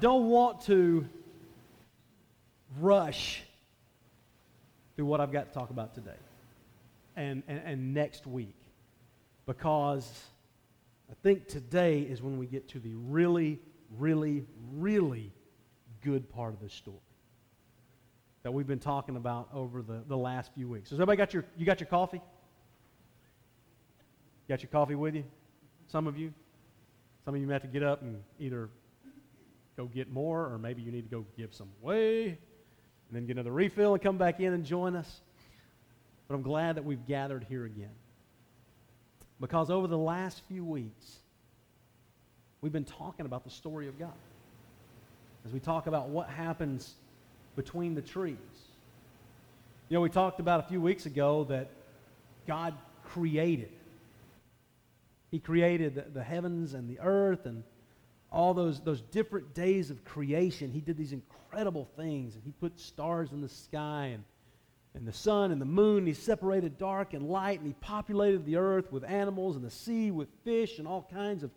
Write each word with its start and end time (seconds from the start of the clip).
don't 0.00 0.28
want 0.28 0.62
to 0.62 1.06
rush 2.78 3.42
through 4.94 5.06
what 5.06 5.20
I've 5.20 5.32
got 5.32 5.52
to 5.52 5.58
talk 5.58 5.70
about 5.70 5.94
today 5.94 6.16
and, 7.16 7.42
and, 7.48 7.60
and 7.64 7.94
next 7.94 8.26
week 8.26 8.54
because 9.46 10.10
I 11.10 11.14
think 11.22 11.46
today 11.48 12.00
is 12.00 12.22
when 12.22 12.38
we 12.38 12.46
get 12.46 12.68
to 12.70 12.78
the 12.78 12.94
really, 12.94 13.60
really, 13.96 14.44
really 14.74 15.32
good 16.02 16.28
part 16.30 16.54
of 16.54 16.60
the 16.60 16.68
story 16.68 16.96
that 18.42 18.52
we've 18.52 18.66
been 18.66 18.78
talking 18.78 19.16
about 19.16 19.48
over 19.52 19.82
the, 19.82 20.02
the 20.06 20.16
last 20.16 20.52
few 20.54 20.68
weeks. 20.68 20.90
Has 20.90 20.98
everybody 20.98 21.16
got 21.16 21.34
your, 21.34 21.44
you 21.56 21.66
got 21.66 21.80
your 21.80 21.88
coffee? 21.88 22.20
Got 24.48 24.62
your 24.62 24.70
coffee 24.70 24.94
with 24.94 25.14
you? 25.14 25.24
Some 25.88 26.06
of 26.06 26.16
you? 26.16 26.32
Some 27.24 27.34
of 27.34 27.40
you 27.40 27.46
may 27.46 27.54
have 27.54 27.62
to 27.62 27.68
get 27.68 27.82
up 27.82 28.02
and 28.02 28.22
either 28.38 28.68
go 29.76 29.86
get 29.86 30.10
more 30.10 30.52
or 30.52 30.58
maybe 30.58 30.82
you 30.82 30.90
need 30.90 31.02
to 31.02 31.14
go 31.14 31.24
give 31.36 31.54
some 31.54 31.68
away 31.82 32.26
and 32.28 32.38
then 33.12 33.26
get 33.26 33.32
another 33.32 33.52
refill 33.52 33.94
and 33.94 34.02
come 34.02 34.18
back 34.18 34.40
in 34.40 34.52
and 34.52 34.64
join 34.64 34.96
us. 34.96 35.20
But 36.28 36.34
I'm 36.34 36.42
glad 36.42 36.76
that 36.76 36.84
we've 36.84 37.06
gathered 37.06 37.44
here 37.48 37.64
again. 37.64 37.94
Because 39.40 39.70
over 39.70 39.86
the 39.86 39.98
last 39.98 40.40
few 40.48 40.64
weeks, 40.64 41.16
we've 42.60 42.72
been 42.72 42.84
talking 42.84 43.26
about 43.26 43.44
the 43.44 43.50
story 43.50 43.86
of 43.86 43.98
God. 43.98 44.12
As 45.44 45.52
we 45.52 45.60
talk 45.60 45.86
about 45.86 46.08
what 46.08 46.28
happens 46.28 46.94
between 47.54 47.94
the 47.94 48.02
trees. 48.02 48.36
You 49.88 49.94
know, 49.94 50.00
we 50.00 50.10
talked 50.10 50.40
about 50.40 50.60
a 50.60 50.68
few 50.68 50.80
weeks 50.80 51.06
ago 51.06 51.44
that 51.44 51.70
God 52.46 52.74
created. 53.04 53.70
He 55.30 55.38
created 55.38 55.94
the, 55.94 56.02
the 56.12 56.22
heavens 56.24 56.74
and 56.74 56.88
the 56.88 56.98
earth 57.00 57.46
and 57.46 57.62
all 58.30 58.54
those, 58.54 58.80
those 58.80 59.02
different 59.02 59.54
days 59.54 59.90
of 59.90 60.04
creation. 60.04 60.70
He 60.70 60.80
did 60.80 60.96
these 60.96 61.12
incredible 61.12 61.88
things. 61.96 62.34
And 62.34 62.44
he 62.44 62.52
put 62.52 62.78
stars 62.78 63.32
in 63.32 63.40
the 63.40 63.48
sky 63.48 64.06
and, 64.14 64.24
and 64.94 65.06
the 65.06 65.12
sun 65.12 65.52
and 65.52 65.60
the 65.60 65.66
moon. 65.66 66.06
He 66.06 66.12
separated 66.12 66.78
dark 66.78 67.14
and 67.14 67.28
light. 67.28 67.58
And 67.58 67.66
he 67.66 67.74
populated 67.74 68.44
the 68.44 68.56
earth 68.56 68.90
with 68.90 69.04
animals 69.04 69.56
and 69.56 69.64
the 69.64 69.70
sea 69.70 70.10
with 70.10 70.28
fish 70.44 70.78
and 70.78 70.88
all 70.88 71.08
kinds 71.12 71.42
of 71.42 71.50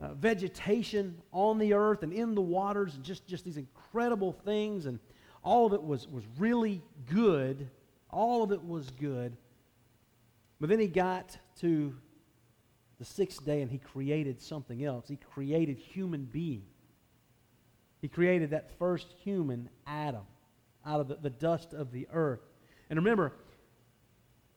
uh, 0.00 0.14
vegetation 0.14 1.16
on 1.32 1.58
the 1.58 1.74
earth 1.74 2.02
and 2.02 2.12
in 2.12 2.34
the 2.34 2.42
waters. 2.42 2.94
And 2.94 3.04
just, 3.04 3.26
just 3.26 3.44
these 3.44 3.56
incredible 3.56 4.32
things. 4.44 4.86
And 4.86 4.98
all 5.42 5.66
of 5.66 5.72
it 5.72 5.82
was, 5.82 6.06
was 6.08 6.24
really 6.38 6.82
good. 7.06 7.68
All 8.10 8.42
of 8.42 8.52
it 8.52 8.62
was 8.62 8.90
good. 8.90 9.36
But 10.60 10.68
then 10.68 10.78
he 10.78 10.86
got 10.86 11.36
to 11.60 11.94
the 13.02 13.06
sixth 13.06 13.44
day 13.44 13.62
and 13.62 13.68
he 13.68 13.78
created 13.78 14.40
something 14.40 14.84
else. 14.84 15.08
He 15.08 15.16
created 15.16 15.76
human 15.76 16.24
being. 16.24 16.62
He 18.00 18.06
created 18.06 18.50
that 18.50 18.78
first 18.78 19.08
human, 19.24 19.68
Adam, 19.88 20.22
out 20.86 21.00
of 21.00 21.08
the, 21.08 21.16
the 21.16 21.30
dust 21.30 21.72
of 21.72 21.90
the 21.90 22.06
earth. 22.12 22.38
And 22.88 22.96
remember, 22.96 23.32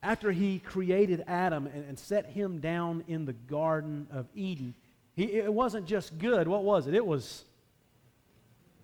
after 0.04 0.32
he 0.32 0.60
created 0.60 1.24
Adam 1.26 1.66
and, 1.66 1.86
and 1.90 1.98
set 1.98 2.28
him 2.28 2.60
down 2.60 3.04
in 3.08 3.26
the 3.26 3.34
Garden 3.34 4.06
of 4.12 4.28
Eden, 4.36 4.76
he, 5.16 5.24
it 5.24 5.52
wasn't 5.52 5.88
just 5.88 6.16
good. 6.20 6.48
What 6.48 6.64
was 6.64 6.86
it? 6.86 6.94
It 6.94 7.06
was, 7.06 7.46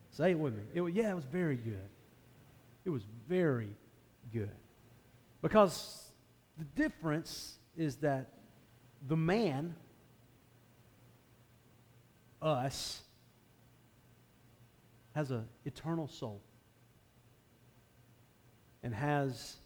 say 0.10 0.32
it 0.32 0.40
with 0.40 0.56
me. 0.56 0.64
It, 0.74 0.82
yeah, 0.96 1.12
it 1.12 1.16
was 1.16 1.26
very 1.26 1.56
good. 1.56 1.90
It 2.84 2.90
was 2.90 3.04
very 3.30 3.70
good. 4.34 4.50
Because 5.44 6.02
the 6.58 6.66
difference 6.66 7.60
is 7.78 7.98
that 7.98 8.28
the 9.08 9.18
man, 9.18 9.76
us, 12.42 13.02
has 15.16 15.32
an 15.32 15.46
eternal 15.66 16.08
soul 16.08 16.42
and 18.84 18.94
has 18.94 19.58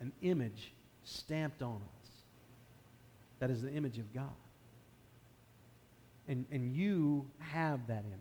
an 0.00 0.12
image 0.22 0.72
stamped 1.04 1.62
on 1.62 1.76
us 1.76 2.10
that 3.40 3.50
is 3.50 3.62
the 3.62 3.72
image 3.72 3.98
of 3.98 4.12
God. 4.14 4.28
And, 6.28 6.46
and 6.52 6.72
you 6.72 7.26
have 7.40 7.88
that 7.88 8.04
image. 8.06 8.20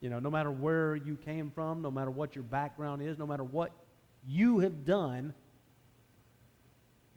You 0.00 0.10
know, 0.10 0.20
no 0.20 0.30
matter 0.30 0.50
where 0.50 0.94
you 0.94 1.16
came 1.16 1.50
from, 1.50 1.82
no 1.82 1.90
matter 1.90 2.10
what 2.10 2.36
your 2.36 2.44
background 2.44 3.02
is, 3.02 3.18
no 3.18 3.26
matter 3.26 3.42
what 3.42 3.72
you 4.24 4.60
have 4.60 4.84
done, 4.84 5.34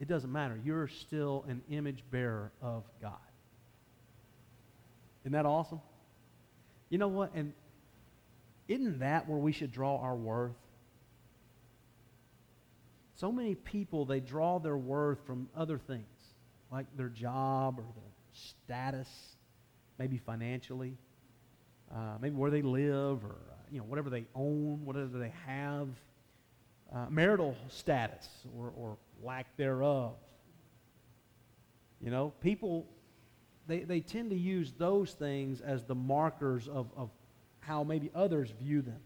it 0.02 0.08
doesn't 0.08 0.32
matter. 0.32 0.58
You're 0.64 0.88
still 0.88 1.44
an 1.46 1.62
image 1.70 2.02
bearer 2.10 2.50
of 2.60 2.82
God. 3.00 3.12
Isn't 5.22 5.30
that 5.30 5.46
awesome? 5.46 5.80
You 6.90 6.98
know 6.98 7.06
what? 7.06 7.30
And 7.36 7.52
isn't 8.66 8.98
that 8.98 9.28
where 9.28 9.38
we 9.38 9.52
should 9.52 9.70
draw 9.70 9.98
our 9.98 10.16
worth? 10.16 10.56
So 13.14 13.30
many 13.30 13.54
people, 13.54 14.04
they 14.04 14.18
draw 14.18 14.58
their 14.58 14.76
worth 14.76 15.24
from 15.24 15.48
other 15.56 15.78
things, 15.78 16.02
like 16.72 16.86
their 16.96 17.08
job 17.08 17.78
or 17.78 17.84
their 17.94 18.10
status, 18.32 19.08
maybe 20.00 20.18
financially, 20.18 20.96
uh, 21.94 22.16
maybe 22.20 22.34
where 22.34 22.50
they 22.50 22.62
live 22.62 23.24
or, 23.24 23.36
uh, 23.36 23.54
you 23.70 23.78
know, 23.78 23.84
whatever 23.84 24.10
they 24.10 24.24
own, 24.34 24.84
whatever 24.84 25.16
they 25.20 25.32
have, 25.46 25.86
uh, 26.92 27.06
marital 27.08 27.56
status 27.68 28.26
or, 28.58 28.72
or 28.76 28.96
lack 29.22 29.56
thereof. 29.56 30.14
You 32.00 32.10
know, 32.10 32.32
people, 32.40 32.86
they, 33.66 33.80
they 33.80 34.00
tend 34.00 34.30
to 34.30 34.36
use 34.36 34.72
those 34.76 35.12
things 35.12 35.60
as 35.60 35.84
the 35.84 35.94
markers 35.94 36.68
of, 36.68 36.90
of 36.96 37.10
how 37.60 37.84
maybe 37.84 38.10
others 38.14 38.50
view 38.50 38.82
them. 38.82 39.00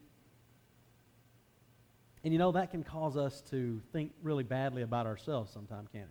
And 2.25 2.32
you 2.32 2.38
know, 2.38 2.53
that 2.53 2.71
can 2.71 2.82
cause 2.82 3.16
us 3.16 3.43
to 3.50 3.81
think 3.93 4.12
really 4.22 4.43
badly 4.43 4.82
about 4.82 5.06
ourselves 5.06 5.53
sometimes, 5.53 5.88
can 5.93 6.00
it? 6.00 6.09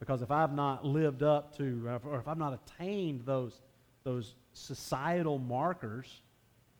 Because 0.00 0.22
if 0.22 0.30
I've 0.30 0.52
not 0.52 0.84
lived 0.84 1.22
up 1.22 1.56
to, 1.58 2.00
or 2.04 2.18
if 2.18 2.26
I've 2.28 2.38
not 2.38 2.58
attained 2.58 3.22
those, 3.24 3.60
those 4.04 4.34
societal 4.52 5.38
markers, 5.38 6.22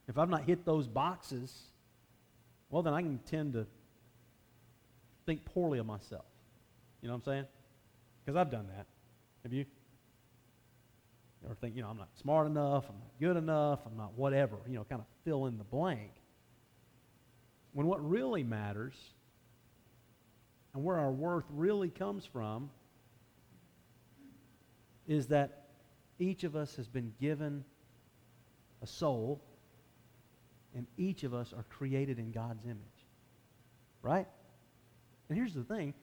if 0.09 0.19
I've 0.19 0.29
not 0.29 0.45
hit 0.45 0.65
those 0.65 0.87
boxes, 0.87 1.53
well, 2.71 2.83
then 2.83 2.93
I 2.93 3.03
can 3.03 3.21
tend 3.27 3.53
to 3.53 3.67
think 5.27 5.45
poorly 5.45 5.79
of 5.79 5.87
myself. 5.87 6.25
You 7.03 7.09
know 7.09 7.15
what 7.15 7.27
I'm 7.27 7.33
saying? 7.33 7.45
Because 8.25 8.37
I've 8.37 8.51
done 8.51 8.69
that. 8.69 8.87
Have 9.43 9.53
you? 9.53 9.65
Or 11.49 11.55
think, 11.55 11.77
you 11.77 11.83
know, 11.83 11.89
I'm 11.89 11.99
not 11.99 12.09
smart 12.21 12.47
enough, 12.47 12.87
I'm 12.89 12.97
not 12.99 13.11
good 13.21 13.37
enough, 13.37 13.81
I'm 13.87 13.97
not 13.97 14.15
whatever, 14.17 14.57
you 14.67 14.75
know, 14.75 14.85
kind 14.85 15.01
of 15.01 15.07
fill 15.25 15.47
in 15.47 15.59
the 15.59 15.65
blank. 15.65 16.11
When 17.73 17.87
what 17.87 18.09
really 18.09 18.43
matters 18.43 18.95
and 20.75 20.83
where 20.83 20.99
our 20.99 21.13
worth 21.13 21.45
really 21.51 21.91
comes 21.91 22.25
from 22.25 22.71
is 25.07 25.29
that 25.29 25.69
each 26.19 26.43
of 26.45 26.57
us 26.57 26.75
has 26.77 26.89
been 26.89 27.13
given 27.21 27.65
a 28.83 28.87
soul, 28.87 29.41
and 30.75 30.87
each 30.97 31.23
of 31.23 31.33
us 31.33 31.53
are 31.53 31.65
created 31.71 32.19
in 32.19 32.33
God's 32.33 32.65
image. 32.65 32.79
Right? 34.03 34.27
And 35.29 35.39
here's 35.39 35.55
the 35.55 35.65
thing 35.65 35.95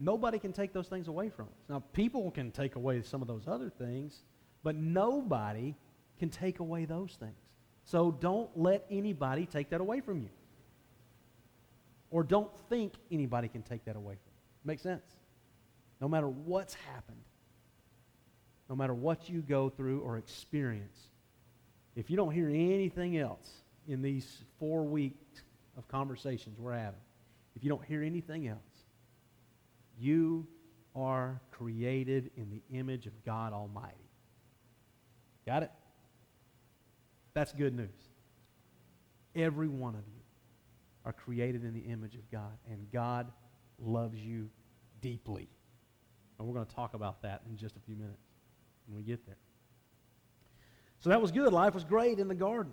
nobody 0.00 0.38
can 0.38 0.52
take 0.52 0.72
those 0.72 0.88
things 0.88 1.08
away 1.08 1.28
from 1.28 1.46
us. 1.46 1.64
Now, 1.68 1.82
people 1.92 2.30
can 2.30 2.50
take 2.50 2.76
away 2.76 3.02
some 3.02 3.22
of 3.22 3.28
those 3.28 3.46
other 3.46 3.70
things, 3.70 4.22
but 4.62 4.74
nobody 4.76 5.74
can 6.18 6.30
take 6.30 6.60
away 6.60 6.84
those 6.84 7.16
things. 7.18 7.36
So 7.84 8.10
don't 8.10 8.50
let 8.56 8.84
anybody 8.90 9.46
take 9.46 9.70
that 9.70 9.80
away 9.80 10.00
from 10.00 10.20
you. 10.20 10.28
Or 12.10 12.22
don't 12.22 12.50
think 12.68 12.94
anybody 13.10 13.48
can 13.48 13.62
take 13.62 13.84
that 13.84 13.96
away 13.96 14.14
from 14.14 14.32
you. 14.34 14.42
Make 14.64 14.80
sense? 14.80 15.04
No 16.00 16.08
matter 16.08 16.28
what's 16.28 16.74
happened, 16.74 17.18
no 18.68 18.76
matter 18.76 18.94
what 18.94 19.28
you 19.28 19.40
go 19.40 19.68
through 19.68 20.00
or 20.00 20.18
experience, 20.18 20.98
if 21.96 22.10
you 22.10 22.16
don't 22.16 22.32
hear 22.32 22.48
anything 22.48 23.18
else 23.18 23.48
in 23.88 24.02
these 24.02 24.44
four 24.58 24.84
weeks 24.84 25.42
of 25.76 25.88
conversations 25.88 26.58
we're 26.58 26.74
having, 26.74 27.00
if 27.58 27.64
you 27.64 27.70
don't 27.70 27.84
hear 27.84 28.04
anything 28.04 28.46
else, 28.46 28.60
you 29.98 30.46
are 30.94 31.40
created 31.50 32.30
in 32.36 32.48
the 32.50 32.62
image 32.70 33.06
of 33.06 33.24
God 33.24 33.52
Almighty. 33.52 33.96
Got 35.44 35.64
it? 35.64 35.72
That's 37.34 37.52
good 37.52 37.74
news. 37.74 37.88
Every 39.34 39.66
one 39.66 39.96
of 39.96 40.02
you 40.06 40.22
are 41.04 41.12
created 41.12 41.64
in 41.64 41.74
the 41.74 41.80
image 41.80 42.14
of 42.14 42.30
God, 42.30 42.56
and 42.70 42.86
God 42.92 43.26
loves 43.80 44.20
you 44.20 44.48
deeply. 45.00 45.48
And 46.38 46.46
we're 46.46 46.54
going 46.54 46.66
to 46.66 46.74
talk 46.76 46.94
about 46.94 47.22
that 47.22 47.42
in 47.50 47.56
just 47.56 47.76
a 47.76 47.80
few 47.80 47.96
minutes 47.96 48.22
when 48.86 48.96
we 48.96 49.02
get 49.02 49.26
there. 49.26 49.38
So 51.00 51.10
that 51.10 51.20
was 51.20 51.32
good. 51.32 51.52
Life 51.52 51.74
was 51.74 51.82
great 51.82 52.20
in 52.20 52.28
the 52.28 52.36
garden. 52.36 52.72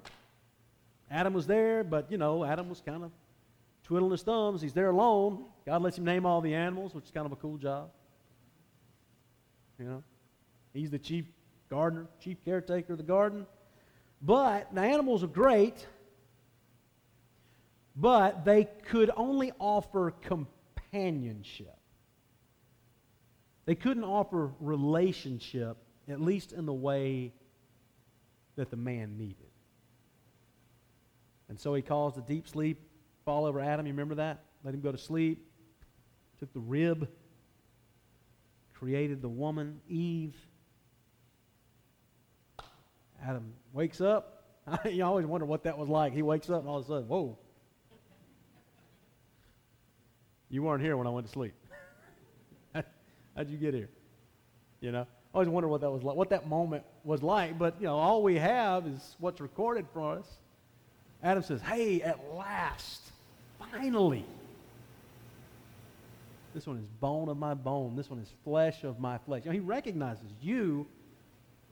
Adam 1.09 1.33
was 1.33 1.47
there, 1.47 1.83
but, 1.83 2.11
you 2.11 2.19
know, 2.19 2.45
Adam 2.45 2.69
was 2.69 2.81
kind 2.81 3.03
of 3.03 3.11
twiddling 3.85 4.11
his 4.11 4.23
thumbs. 4.23 4.61
He's 4.61 4.73
there 4.73 4.89
alone. 4.89 5.45
God 5.65 5.81
lets 5.81 5.97
him 5.97 6.05
name 6.05 6.25
all 6.25 6.41
the 6.41 6.53
animals, 6.53 6.93
which 6.93 7.05
is 7.05 7.11
kind 7.11 7.25
of 7.25 7.31
a 7.31 7.35
cool 7.35 7.57
job. 7.57 7.91
You 9.79 9.85
know, 9.85 10.03
he's 10.73 10.89
the 10.89 10.99
chief 10.99 11.25
gardener, 11.69 12.07
chief 12.19 12.43
caretaker 12.43 12.93
of 12.93 12.97
the 12.97 13.03
garden. 13.03 13.45
But 14.21 14.73
the 14.73 14.81
animals 14.81 15.23
are 15.23 15.27
great, 15.27 15.85
but 17.95 18.43
they 18.43 18.67
could 18.87 19.11
only 19.15 19.51
offer 19.59 20.11
companionship. 20.21 21.77
They 23.65 23.75
couldn't 23.75 24.03
offer 24.03 24.51
relationship, 24.59 25.77
at 26.07 26.21
least 26.21 26.53
in 26.53 26.65
the 26.65 26.73
way 26.73 27.33
that 28.55 28.71
the 28.71 28.77
man 28.77 29.17
needed. 29.17 29.35
And 31.49 31.59
so 31.59 31.73
he 31.73 31.81
caused 31.81 32.17
a 32.17 32.21
deep 32.21 32.47
sleep 32.47 32.79
fall 33.25 33.45
over 33.45 33.59
Adam. 33.59 33.87
You 33.87 33.93
remember 33.93 34.15
that? 34.15 34.43
Let 34.63 34.75
him 34.75 34.81
go 34.81 34.91
to 34.91 34.99
sleep. 34.99 35.43
Took 36.39 36.53
the 36.53 36.59
rib, 36.59 37.07
created 38.73 39.21
the 39.21 39.29
woman, 39.29 39.81
Eve. 39.89 40.35
Adam 43.23 43.53
wakes 43.73 43.99
up. 43.99 44.43
you 44.85 45.03
always 45.03 45.25
wonder 45.25 45.45
what 45.45 45.63
that 45.63 45.75
was 45.77 45.89
like. 45.89 46.13
He 46.13 46.21
wakes 46.21 46.49
up 46.51 46.59
and 46.59 46.69
all 46.69 46.77
of 46.77 46.85
a 46.85 46.87
sudden, 46.87 47.07
whoa. 47.07 47.37
You 50.49 50.61
weren't 50.61 50.83
here 50.83 50.95
when 50.95 51.07
I 51.07 51.09
went 51.09 51.25
to 51.25 51.33
sleep. 51.33 51.55
How'd 53.35 53.49
you 53.49 53.57
get 53.57 53.73
here? 53.73 53.89
You 54.81 54.91
know? 54.91 55.01
I 55.01 55.05
always 55.33 55.49
wonder 55.49 55.67
what 55.67 55.81
that 55.81 55.89
was 55.89 56.03
like, 56.03 56.15
what 56.15 56.29
that 56.29 56.47
moment 56.47 56.83
was 57.03 57.23
like. 57.23 57.57
But, 57.57 57.75
you 57.79 57.87
know, 57.87 57.97
all 57.97 58.21
we 58.21 58.35
have 58.35 58.85
is 58.85 59.15
what's 59.19 59.41
recorded 59.41 59.87
for 59.93 60.17
us. 60.19 60.27
Adam 61.23 61.41
says, 61.41 61.61
Hey, 61.61 62.01
at 62.01 62.19
last, 62.33 63.04
finally. 63.75 64.25
This 66.53 66.65
one 66.65 66.77
is 66.77 66.85
bone 67.01 67.27
of 67.27 67.37
my 67.37 67.53
bone. 67.53 67.95
This 67.95 68.09
one 68.09 68.19
is 68.19 68.29
flesh 68.43 68.83
of 68.83 68.99
my 68.99 69.17
flesh. 69.19 69.43
You 69.43 69.49
know, 69.49 69.53
he 69.53 69.59
recognizes 69.59 70.31
you, 70.41 70.87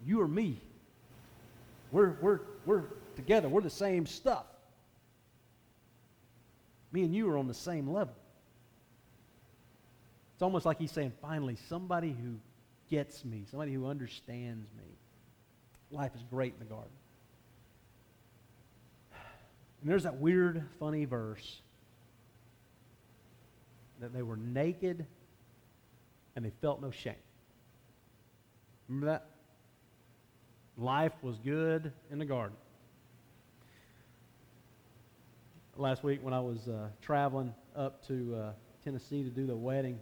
you 0.05 0.19
are 0.21 0.27
me. 0.27 0.59
We're, 1.91 2.17
we're, 2.21 2.39
we're 2.65 2.83
together. 3.15 3.47
We're 3.47 3.61
the 3.61 3.69
same 3.69 4.05
stuff. 4.05 4.45
Me 6.91 7.03
and 7.03 7.15
you 7.15 7.29
are 7.29 7.37
on 7.37 7.47
the 7.47 7.53
same 7.53 7.89
level. 7.89 8.13
It's 10.33 10.41
almost 10.41 10.65
like 10.65 10.79
he's 10.79 10.91
saying, 10.91 11.13
finally, 11.21 11.57
somebody 11.69 12.09
who 12.09 12.35
gets 12.89 13.23
me, 13.23 13.45
somebody 13.49 13.73
who 13.73 13.87
understands 13.87 14.67
me. 14.77 14.83
Life 15.91 16.11
is 16.15 16.23
great 16.29 16.53
in 16.53 16.59
the 16.59 16.65
garden. 16.65 16.91
And 19.81 19.89
there's 19.89 20.03
that 20.03 20.17
weird, 20.17 20.63
funny 20.79 21.05
verse 21.05 21.61
that 24.03 24.11
they 24.11 24.21
were 24.21 24.35
naked 24.35 25.05
and 26.35 26.43
they 26.43 26.51
felt 26.61 26.81
no 26.81 26.91
shame. 26.91 27.15
Remember 28.89 29.05
that? 29.07 29.27
Life 30.77 31.13
was 31.21 31.37
good 31.39 31.93
in 32.11 32.19
the 32.19 32.25
garden. 32.25 32.57
Last 35.77 36.03
week, 36.03 36.19
when 36.21 36.33
I 36.33 36.41
was 36.41 36.67
uh, 36.67 36.89
traveling 37.01 37.53
up 37.77 38.05
to 38.07 38.35
uh, 38.35 38.51
Tennessee 38.83 39.23
to 39.23 39.29
do 39.29 39.47
the 39.47 39.55
wedding 39.55 39.97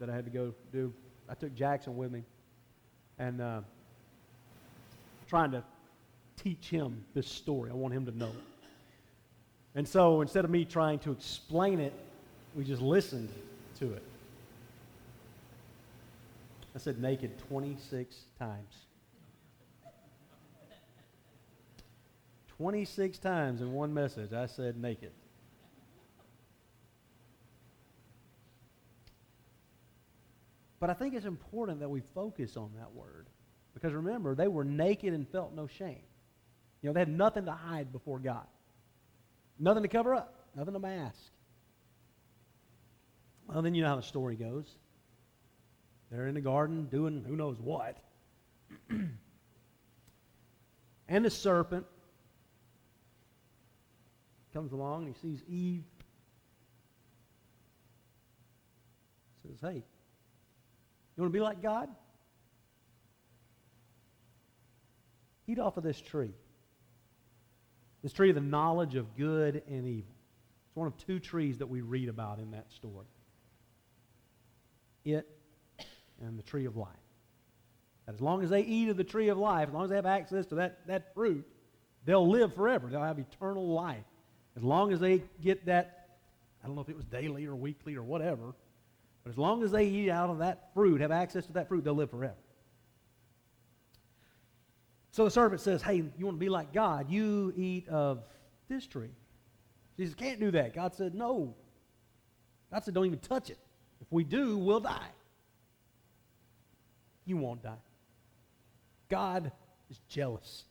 that 0.00 0.10
I 0.10 0.14
had 0.14 0.26
to 0.26 0.30
go 0.30 0.52
do, 0.70 0.92
I 1.26 1.34
took 1.34 1.54
Jackson 1.54 1.96
with 1.96 2.12
me 2.12 2.24
and 3.18 3.40
uh, 3.40 3.60
trying 5.28 5.50
to 5.52 5.64
teach 6.36 6.68
him 6.68 7.02
this 7.14 7.26
story. 7.26 7.70
I 7.70 7.74
want 7.74 7.94
him 7.94 8.04
to 8.04 8.16
know 8.16 8.26
it. 8.26 8.68
And 9.74 9.88
so 9.88 10.20
instead 10.20 10.44
of 10.44 10.50
me 10.50 10.66
trying 10.66 10.98
to 11.00 11.10
explain 11.10 11.80
it, 11.80 11.94
we 12.54 12.64
just 12.64 12.82
listened 12.82 13.30
to 13.78 13.92
it. 13.92 14.02
I 16.74 16.78
said 16.78 17.00
naked 17.00 17.38
26 17.48 18.16
times. 18.38 18.86
26 22.58 23.18
times 23.18 23.60
in 23.60 23.72
one 23.72 23.92
message, 23.92 24.32
I 24.32 24.46
said 24.46 24.76
naked. 24.76 25.12
But 30.80 30.90
I 30.90 30.94
think 30.94 31.14
it's 31.14 31.26
important 31.26 31.80
that 31.80 31.88
we 31.88 32.02
focus 32.14 32.56
on 32.56 32.70
that 32.78 32.92
word. 32.94 33.26
Because 33.74 33.92
remember, 33.92 34.34
they 34.34 34.48
were 34.48 34.64
naked 34.64 35.12
and 35.12 35.28
felt 35.28 35.54
no 35.54 35.66
shame. 35.66 36.02
You 36.80 36.88
know, 36.88 36.92
they 36.92 37.00
had 37.00 37.08
nothing 37.08 37.44
to 37.46 37.52
hide 37.52 37.92
before 37.92 38.18
God. 38.18 38.46
Nothing 39.58 39.82
to 39.82 39.88
cover 39.88 40.14
up, 40.14 40.46
nothing 40.54 40.74
to 40.74 40.78
mask. 40.78 41.18
Well, 43.48 43.62
then 43.62 43.74
you 43.74 43.82
know 43.82 43.88
how 43.88 43.96
the 43.96 44.02
story 44.02 44.36
goes. 44.36 44.66
They're 46.10 46.28
in 46.28 46.34
the 46.34 46.40
garden 46.40 46.86
doing 46.90 47.24
who 47.26 47.36
knows 47.36 47.58
what. 47.60 47.98
and 51.08 51.24
the 51.24 51.30
serpent 51.30 51.86
comes 54.52 54.72
along 54.72 55.06
and 55.06 55.14
he 55.14 55.20
sees 55.20 55.42
Eve. 55.48 55.84
Says, 59.46 59.58
Hey, 59.60 59.84
you 61.16 61.22
want 61.22 61.32
to 61.32 61.36
be 61.36 61.42
like 61.42 61.62
God? 61.62 61.88
Eat 65.46 65.58
off 65.58 65.76
of 65.76 65.84
this 65.84 66.00
tree. 66.00 66.34
This 68.02 68.12
tree 68.12 68.30
of 68.30 68.34
the 68.34 68.40
knowledge 68.40 68.96
of 68.96 69.16
good 69.16 69.62
and 69.68 69.86
evil. 69.86 70.14
It's 70.68 70.76
one 70.76 70.86
of 70.86 70.96
two 70.98 71.18
trees 71.18 71.58
that 71.58 71.68
we 71.68 71.80
read 71.80 72.08
about 72.08 72.38
in 72.38 72.50
that 72.52 72.70
story. 72.72 73.06
It 75.06 75.28
and 76.20 76.38
the 76.38 76.42
tree 76.42 76.64
of 76.64 76.76
life. 76.76 76.88
That 78.06 78.14
as 78.14 78.20
long 78.20 78.42
as 78.42 78.50
they 78.50 78.62
eat 78.62 78.88
of 78.88 78.96
the 78.96 79.04
tree 79.04 79.28
of 79.28 79.38
life, 79.38 79.68
as 79.68 79.74
long 79.74 79.84
as 79.84 79.90
they 79.90 79.96
have 79.96 80.06
access 80.06 80.46
to 80.46 80.56
that, 80.56 80.86
that 80.86 81.14
fruit, 81.14 81.46
they'll 82.04 82.28
live 82.28 82.54
forever. 82.54 82.88
They'll 82.88 83.02
have 83.02 83.18
eternal 83.18 83.68
life. 83.68 84.04
As 84.56 84.62
long 84.62 84.92
as 84.92 85.00
they 85.00 85.22
get 85.42 85.66
that, 85.66 86.08
I 86.62 86.66
don't 86.66 86.76
know 86.76 86.82
if 86.82 86.88
it 86.88 86.96
was 86.96 87.04
daily 87.04 87.46
or 87.46 87.54
weekly 87.54 87.94
or 87.94 88.02
whatever, 88.02 88.54
but 89.22 89.30
as 89.30 89.38
long 89.38 89.62
as 89.62 89.70
they 89.70 89.86
eat 89.86 90.10
out 90.10 90.30
of 90.30 90.38
that 90.38 90.70
fruit, 90.74 91.00
have 91.00 91.10
access 91.10 91.46
to 91.46 91.52
that 91.54 91.68
fruit, 91.68 91.84
they'll 91.84 91.94
live 91.94 92.10
forever. 92.10 92.34
So 95.10 95.24
the 95.24 95.30
servant 95.30 95.60
says, 95.60 95.82
Hey, 95.82 95.96
you 95.96 96.26
want 96.26 96.36
to 96.36 96.40
be 96.40 96.48
like 96.48 96.72
God? 96.72 97.10
You 97.10 97.52
eat 97.56 97.88
of 97.88 98.22
this 98.68 98.86
tree. 98.86 99.10
Jesus 99.96 100.14
can't 100.14 100.38
do 100.38 100.50
that. 100.52 100.74
God 100.74 100.94
said, 100.94 101.14
No. 101.14 101.54
God 102.72 102.84
said, 102.84 102.94
Don't 102.94 103.06
even 103.06 103.18
touch 103.18 103.50
it. 103.50 103.58
If 104.00 104.06
we 104.10 104.24
do, 104.24 104.58
we'll 104.58 104.80
die. 104.80 105.10
You 107.24 107.36
won't 107.36 107.62
die. 107.62 107.82
God 109.08 109.50
is 109.90 110.00
jealous. 110.08 110.64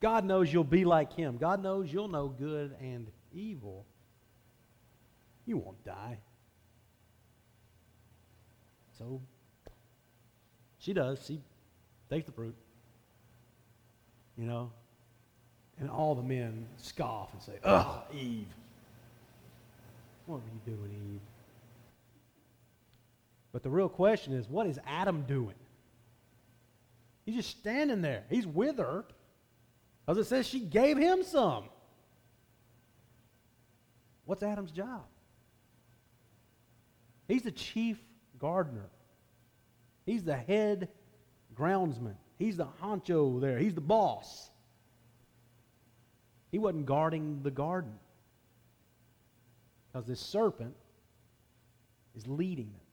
God 0.00 0.24
knows 0.24 0.52
you'll 0.52 0.64
be 0.64 0.84
like 0.84 1.12
him. 1.12 1.38
God 1.38 1.62
knows 1.62 1.92
you'll 1.92 2.08
know 2.08 2.28
good 2.28 2.74
and 2.80 3.06
evil. 3.32 3.86
You 5.46 5.58
won't 5.58 5.82
die. 5.84 6.18
So 8.98 9.20
she 10.78 10.92
does. 10.92 11.24
She 11.26 11.40
takes 12.10 12.26
the 12.26 12.32
fruit 12.32 12.54
you 14.36 14.44
know? 14.44 14.70
And 15.78 15.90
all 15.90 16.14
the 16.14 16.22
men 16.22 16.66
scoff 16.78 17.32
and 17.32 17.42
say, 17.42 17.52
Ugh, 17.64 18.02
Eve. 18.14 18.46
What 20.26 20.36
are 20.36 20.40
you 20.52 20.74
doing, 20.74 20.90
Eve? 21.14 21.20
But 23.56 23.62
the 23.62 23.70
real 23.70 23.88
question 23.88 24.34
is, 24.34 24.50
what 24.50 24.66
is 24.66 24.78
Adam 24.86 25.22
doing? 25.22 25.54
He's 27.24 27.36
just 27.36 27.48
standing 27.48 28.02
there. 28.02 28.24
He's 28.28 28.46
with 28.46 28.76
her. 28.76 29.06
As 30.06 30.18
it 30.18 30.24
says, 30.24 30.46
she 30.46 30.60
gave 30.60 30.98
him 30.98 31.22
some. 31.22 31.64
What's 34.26 34.42
Adam's 34.42 34.72
job? 34.72 35.04
He's 37.28 37.44
the 37.44 37.50
chief 37.50 37.96
gardener. 38.38 38.90
He's 40.04 40.22
the 40.22 40.36
head 40.36 40.90
groundsman. 41.58 42.16
He's 42.38 42.58
the 42.58 42.68
honcho 42.82 43.40
there. 43.40 43.56
He's 43.56 43.72
the 43.72 43.80
boss. 43.80 44.50
He 46.50 46.58
wasn't 46.58 46.84
guarding 46.84 47.42
the 47.42 47.50
garden 47.50 47.94
because 49.86 50.06
this 50.06 50.20
serpent 50.20 50.74
is 52.14 52.26
leading 52.26 52.66
them. 52.66 52.85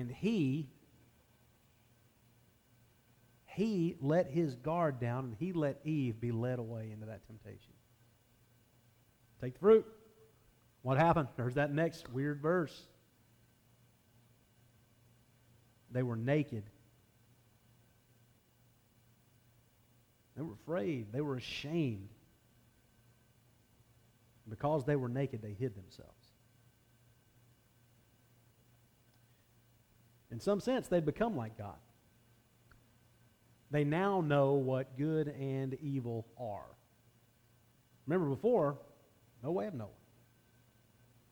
And 0.00 0.10
he 0.10 0.66
he 3.44 3.96
let 4.00 4.30
his 4.30 4.54
guard 4.56 4.98
down 4.98 5.24
and 5.24 5.36
he 5.38 5.52
let 5.52 5.80
Eve 5.84 6.18
be 6.18 6.32
led 6.32 6.58
away 6.58 6.90
into 6.90 7.04
that 7.04 7.26
temptation. 7.26 7.74
Take 9.42 9.54
the 9.54 9.58
fruit. 9.58 9.86
What 10.80 10.96
happened? 10.96 11.28
There's 11.36 11.56
that 11.56 11.70
next 11.70 12.10
weird 12.10 12.40
verse. 12.40 12.74
They 15.90 16.02
were 16.02 16.16
naked. 16.16 16.62
They 20.34 20.42
were 20.42 20.54
afraid. 20.54 21.12
They 21.12 21.20
were 21.20 21.36
ashamed. 21.36 22.08
Because 24.48 24.86
they 24.86 24.96
were 24.96 25.10
naked, 25.10 25.42
they 25.42 25.52
hid 25.52 25.74
themselves. 25.74 26.19
In 30.30 30.40
some 30.40 30.60
sense, 30.60 30.88
they've 30.88 31.04
become 31.04 31.36
like 31.36 31.58
God. 31.58 31.76
They 33.70 33.84
now 33.84 34.20
know 34.20 34.54
what 34.54 34.96
good 34.98 35.28
and 35.28 35.74
evil 35.80 36.26
are. 36.38 36.66
Remember 38.06 38.28
before, 38.28 38.78
no 39.42 39.52
way 39.52 39.66
of 39.66 39.74
knowing. 39.74 39.90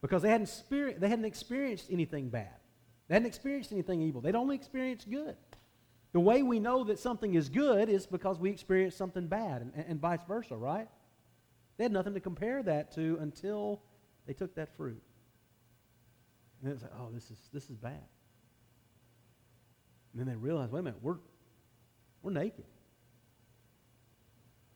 Because 0.00 0.22
they 0.22 0.30
hadn't, 0.30 0.62
they 0.70 1.08
hadn't 1.08 1.24
experienced 1.24 1.90
anything 1.90 2.28
bad. 2.28 2.54
They 3.08 3.14
hadn't 3.14 3.26
experienced 3.26 3.72
anything 3.72 4.00
evil. 4.02 4.20
They'd 4.20 4.36
only 4.36 4.54
experienced 4.54 5.10
good. 5.10 5.36
The 6.12 6.20
way 6.20 6.42
we 6.42 6.60
know 6.60 6.84
that 6.84 6.98
something 6.98 7.34
is 7.34 7.48
good 7.48 7.88
is 7.88 8.06
because 8.06 8.38
we 8.38 8.50
experience 8.50 8.94
something 8.94 9.26
bad, 9.26 9.62
and, 9.62 9.72
and 9.88 10.00
vice 10.00 10.20
versa, 10.26 10.56
right? 10.56 10.88
They 11.76 11.84
had 11.84 11.92
nothing 11.92 12.14
to 12.14 12.20
compare 12.20 12.62
that 12.62 12.94
to 12.94 13.18
until 13.20 13.82
they 14.26 14.32
took 14.32 14.54
that 14.54 14.74
fruit. 14.76 15.02
And 16.62 16.72
it's 16.72 16.82
like, 16.82 16.92
oh, 16.98 17.10
this 17.12 17.30
is, 17.30 17.38
this 17.52 17.70
is 17.70 17.76
bad. 17.76 18.02
And 20.18 20.26
then 20.26 20.34
they 20.34 20.36
realized, 20.36 20.72
wait 20.72 20.80
a 20.80 20.82
minute, 20.82 20.98
we're, 21.00 21.18
we're 22.22 22.32
naked. 22.32 22.64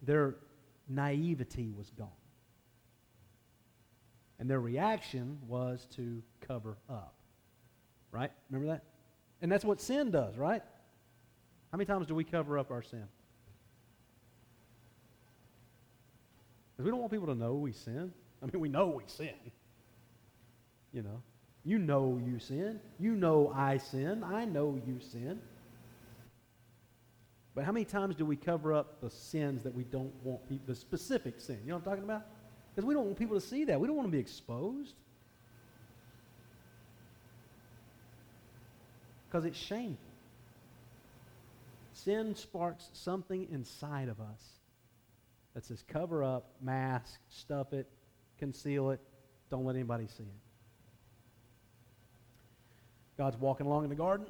Their 0.00 0.36
naivety 0.88 1.72
was 1.76 1.90
gone. 1.98 2.08
And 4.38 4.48
their 4.48 4.60
reaction 4.60 5.38
was 5.48 5.88
to 5.96 6.22
cover 6.46 6.76
up. 6.88 7.14
Right? 8.12 8.30
Remember 8.50 8.72
that? 8.72 8.84
And 9.40 9.50
that's 9.50 9.64
what 9.64 9.80
sin 9.80 10.12
does, 10.12 10.36
right? 10.36 10.62
How 11.72 11.78
many 11.78 11.86
times 11.86 12.06
do 12.06 12.14
we 12.14 12.22
cover 12.22 12.56
up 12.56 12.70
our 12.70 12.82
sin? 12.82 13.08
Because 16.76 16.84
we 16.84 16.90
don't 16.92 17.00
want 17.00 17.10
people 17.10 17.26
to 17.26 17.34
know 17.34 17.54
we 17.54 17.72
sin. 17.72 18.12
I 18.40 18.46
mean, 18.46 18.60
we 18.60 18.68
know 18.68 18.86
we 18.90 19.02
sin. 19.08 19.34
You 20.92 21.02
know, 21.02 21.20
you 21.64 21.78
know 21.78 22.20
you 22.24 22.38
sin. 22.38 22.80
You 22.98 23.14
know 23.14 23.52
I 23.54 23.78
sin. 23.78 24.24
I 24.24 24.44
know 24.44 24.80
you 24.86 24.98
sin. 25.00 25.40
But 27.54 27.64
how 27.64 27.72
many 27.72 27.84
times 27.84 28.16
do 28.16 28.24
we 28.24 28.36
cover 28.36 28.72
up 28.72 29.00
the 29.00 29.10
sins 29.10 29.62
that 29.62 29.74
we 29.74 29.84
don't 29.84 30.12
want 30.24 30.48
people, 30.48 30.64
the 30.66 30.74
specific 30.74 31.40
sin? 31.40 31.58
You 31.62 31.70
know 31.70 31.76
what 31.76 31.86
I'm 31.86 31.90
talking 31.90 32.04
about? 32.04 32.22
Because 32.74 32.86
we 32.86 32.94
don't 32.94 33.04
want 33.04 33.18
people 33.18 33.38
to 33.38 33.46
see 33.46 33.64
that. 33.64 33.78
We 33.78 33.86
don't 33.86 33.96
want 33.96 34.08
to 34.08 34.12
be 34.12 34.18
exposed. 34.18 34.94
Because 39.28 39.44
it's 39.44 39.58
shameful. 39.58 39.98
Sin 41.92 42.34
sparks 42.34 42.88
something 42.94 43.46
inside 43.52 44.08
of 44.08 44.18
us 44.20 44.42
that 45.54 45.64
says 45.64 45.84
cover 45.86 46.24
up, 46.24 46.50
mask, 46.60 47.20
stuff 47.28 47.72
it, 47.72 47.86
conceal 48.38 48.90
it, 48.90 49.00
don't 49.50 49.64
let 49.64 49.76
anybody 49.76 50.06
see 50.08 50.24
it. 50.24 50.51
God's 53.22 53.36
walking 53.36 53.66
along 53.66 53.84
in 53.84 53.90
the 53.90 53.94
garden, 53.94 54.26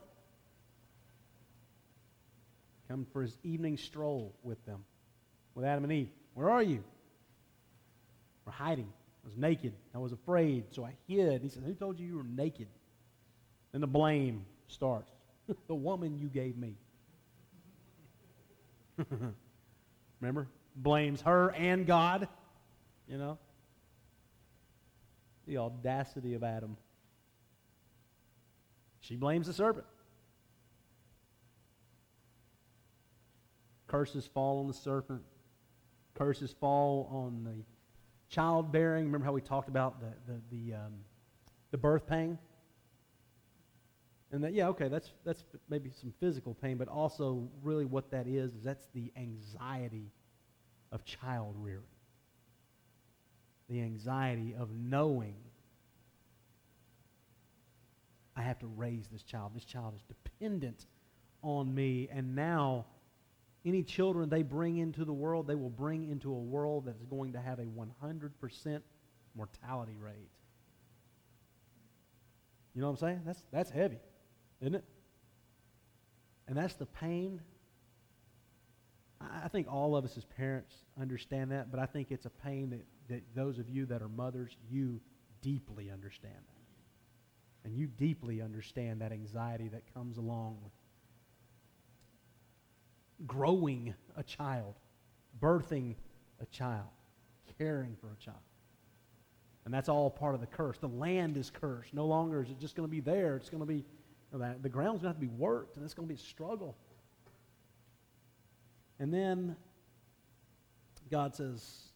come 2.89 3.07
for 3.11 3.23
his 3.23 3.39
evening 3.43 3.79
stroll 3.79 4.35
with 4.43 4.63
them, 4.67 4.85
with 5.55 5.65
Adam 5.65 5.85
and 5.85 5.93
Eve. 5.95 6.11
Where 6.35 6.51
are 6.51 6.63
you? 6.63 6.85
We're 8.45 8.53
hiding. 8.53 8.93
I 9.25 9.29
was 9.29 9.35
naked. 9.35 9.73
I 9.95 9.99
was 9.99 10.13
afraid, 10.13 10.65
so 10.73 10.85
I 10.85 10.93
hid. 11.09 11.41
He 11.41 11.49
said, 11.49 11.63
Who 11.63 11.73
told 11.73 11.99
you 11.99 12.07
you 12.07 12.17
were 12.17 12.23
naked? 12.23 12.67
Then 13.73 13.81
the 13.81 13.87
blame 13.87 14.45
starts. 14.69 15.11
the 15.69 15.75
woman 15.75 16.19
you 16.19 16.29
gave 16.29 16.59
me. 16.59 16.75
Remember? 20.21 20.49
Blames 20.77 21.23
her 21.23 21.49
and 21.53 21.87
God. 21.87 22.29
You 23.09 23.17
know? 23.17 23.39
The 25.47 25.57
audacity 25.57 26.35
of 26.35 26.45
Adam. 26.45 26.77
She 29.13 29.17
blames 29.17 29.47
the 29.47 29.53
serpent. 29.53 29.85
Curses 33.87 34.27
fall 34.27 34.61
on 34.61 34.69
the 34.69 34.73
serpent. 34.73 35.21
Curses 36.15 36.55
fall 36.59 37.11
on 37.13 37.45
the 37.45 37.63
childbearing. 38.31 39.05
Remember 39.05 39.27
how 39.27 39.33
we 39.33 39.43
talked 39.43 39.69
about 39.69 40.01
the, 40.01 40.33
the, 40.33 40.41
the, 40.51 40.77
um, 40.77 40.95
the 41.73 41.77
birth 41.77 42.07
pain? 42.07 42.39
And 44.31 44.43
that, 44.45 44.55
yeah, 44.55 44.69
okay, 44.69 44.89
that's, 44.89 45.13
that's 45.27 45.45
maybe 45.69 45.91
some 45.91 46.15
physical 46.19 46.55
pain, 46.55 46.79
but 46.79 46.89
also 46.89 47.51
really 47.63 47.85
what 47.85 48.11
that 48.13 48.27
is, 48.27 48.55
is 48.55 48.65
that's 48.65 48.89
the 48.95 49.13
anxiety 49.15 50.11
of 50.91 51.05
child 51.05 51.55
rearing. 51.59 51.83
The 53.69 53.83
anxiety 53.83 54.55
of 54.59 54.71
knowing 54.75 55.37
I 58.37 58.43
have 58.43 58.59
to 58.61 58.67
raise 58.67 59.09
this 59.09 59.23
child. 59.23 59.53
This 59.55 59.65
child 59.65 59.95
is 59.95 60.03
dependent 60.03 60.87
on 61.43 61.75
me. 61.75 62.09
And 62.11 62.35
now, 62.35 62.87
any 63.65 63.83
children 63.83 64.29
they 64.29 64.43
bring 64.43 64.79
into 64.79 65.05
the 65.05 65.13
world, 65.13 65.47
they 65.47 65.55
will 65.55 65.71
bring 65.71 66.11
into 66.11 66.31
a 66.33 66.39
world 66.39 66.87
that 66.87 66.97
is 66.97 67.05
going 67.05 67.35
to 67.35 67.41
have 67.41 67.59
a 67.59 67.67
100% 67.67 68.81
mortality 69.35 69.97
rate. 70.01 70.31
You 72.75 72.81
know 72.81 72.89
what 72.91 73.03
I'm 73.03 73.09
saying? 73.09 73.21
That's, 73.25 73.45
that's 73.53 73.71
heavy 73.71 73.99
isn't 74.63 74.77
it? 74.77 74.85
And 76.49 76.57
that's 76.57 76.75
the 76.75 76.87
pain. 76.87 77.41
I 79.21 79.49
think 79.49 79.67
all 79.71 79.95
of 79.97 80.05
us 80.05 80.17
as 80.17 80.25
parents 80.25 80.75
understand 81.01 81.51
that, 81.53 81.71
but 81.71 81.79
I 81.79 81.87
think 81.87 82.11
it's 82.11 82.27
a 82.27 82.31
pain 82.31 82.71
that, 82.71 82.85
that 83.09 83.23
those 83.35 83.59
of 83.59 83.69
you 83.69 83.87
that 83.87 84.03
are 84.03 84.09
mothers, 84.09 84.57
you 84.71 85.01
deeply 85.43 85.91
understand 85.91 86.35
that. 86.35 86.62
And 87.65 87.77
you 87.77 87.87
deeply 87.87 88.43
understand 88.43 89.01
that 89.01 89.13
anxiety 89.13 89.69
that 89.69 89.83
comes 89.95 90.17
along 90.17 90.59
with 90.63 90.73
growing 93.27 93.95
a 94.17 94.23
child, 94.23 94.75
birthing 95.41 95.95
a 96.41 96.47
child, 96.47 96.89
caring 97.59 97.97
for 98.01 98.09
a 98.09 98.17
child. 98.17 98.39
And 99.65 99.73
that's 99.73 99.89
all 99.89 100.11
part 100.11 100.35
of 100.35 100.41
the 100.41 100.47
curse. 100.47 100.79
The 100.79 100.89
land 100.89 101.37
is 101.37 101.51
cursed. 101.51 101.95
No 101.95 102.07
longer 102.07 102.43
is 102.43 102.51
it 102.51 102.59
just 102.59 102.75
going 102.75 102.89
to 102.89 102.91
be 102.91 103.01
there, 103.01 103.37
it's 103.37 103.49
going 103.49 103.61
to 103.63 103.67
be 103.67 103.85
that 104.33 104.63
the 104.63 104.69
ground's 104.69 105.03
going 105.03 105.15
to 105.15 105.15
have 105.15 105.17
to 105.17 105.21
be 105.21 105.37
worked, 105.37 105.77
and 105.77 105.85
it's 105.85 105.95
going 105.95 106.09
to 106.09 106.15
be 106.15 106.19
a 106.19 106.25
struggle. 106.25 106.75
And 108.99 109.13
then 109.13 109.57
God 111.11 111.35
says, 111.35 111.93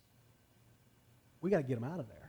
we 1.41 1.51
got 1.51 1.59
to 1.59 1.63
get 1.63 1.81
them 1.81 1.91
out 1.91 1.99
of 1.99 2.09
there. 2.09 2.26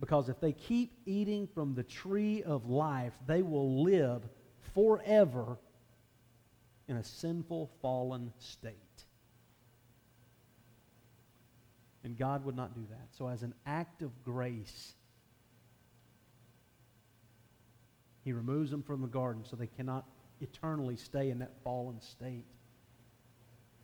Because 0.00 0.28
if 0.28 0.40
they 0.40 0.52
keep 0.52 0.94
eating 1.06 1.46
from 1.46 1.74
the 1.74 1.82
tree 1.82 2.42
of 2.42 2.68
life, 2.68 3.12
they 3.26 3.42
will 3.42 3.82
live 3.82 4.22
forever 4.74 5.58
in 6.88 6.96
a 6.96 7.04
sinful, 7.04 7.70
fallen 7.82 8.32
state. 8.38 8.74
And 12.02 12.16
God 12.16 12.44
would 12.46 12.56
not 12.56 12.74
do 12.74 12.80
that. 12.90 13.08
So, 13.10 13.28
as 13.28 13.42
an 13.42 13.52
act 13.66 14.00
of 14.00 14.24
grace, 14.24 14.94
He 18.24 18.32
removes 18.32 18.70
them 18.70 18.82
from 18.82 19.02
the 19.02 19.08
garden 19.08 19.44
so 19.44 19.56
they 19.56 19.66
cannot 19.66 20.06
eternally 20.40 20.96
stay 20.96 21.30
in 21.30 21.38
that 21.40 21.52
fallen 21.62 22.00
state. 22.00 22.44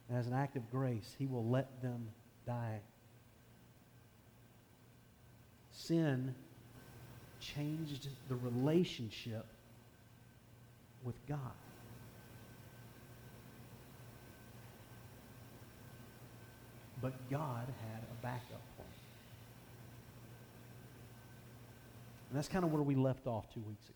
And 0.08 0.18
as 0.18 0.26
an 0.26 0.34
act 0.34 0.56
of 0.56 0.70
grace, 0.70 1.14
he 1.18 1.26
will 1.26 1.48
let 1.48 1.82
them 1.82 2.08
die. 2.46 2.80
Sin 5.86 6.34
changed 7.38 8.08
the 8.28 8.34
relationship 8.34 9.46
with 11.04 11.14
God. 11.28 11.38
But 17.00 17.12
God 17.30 17.66
had 17.66 18.02
a 18.02 18.22
backup 18.22 18.62
plan. 18.74 18.88
And 22.30 22.38
that's 22.38 22.48
kind 22.48 22.64
of 22.64 22.72
where 22.72 22.82
we 22.82 22.96
left 22.96 23.28
off 23.28 23.44
two 23.54 23.60
weeks 23.60 23.84
ago. 23.84 23.94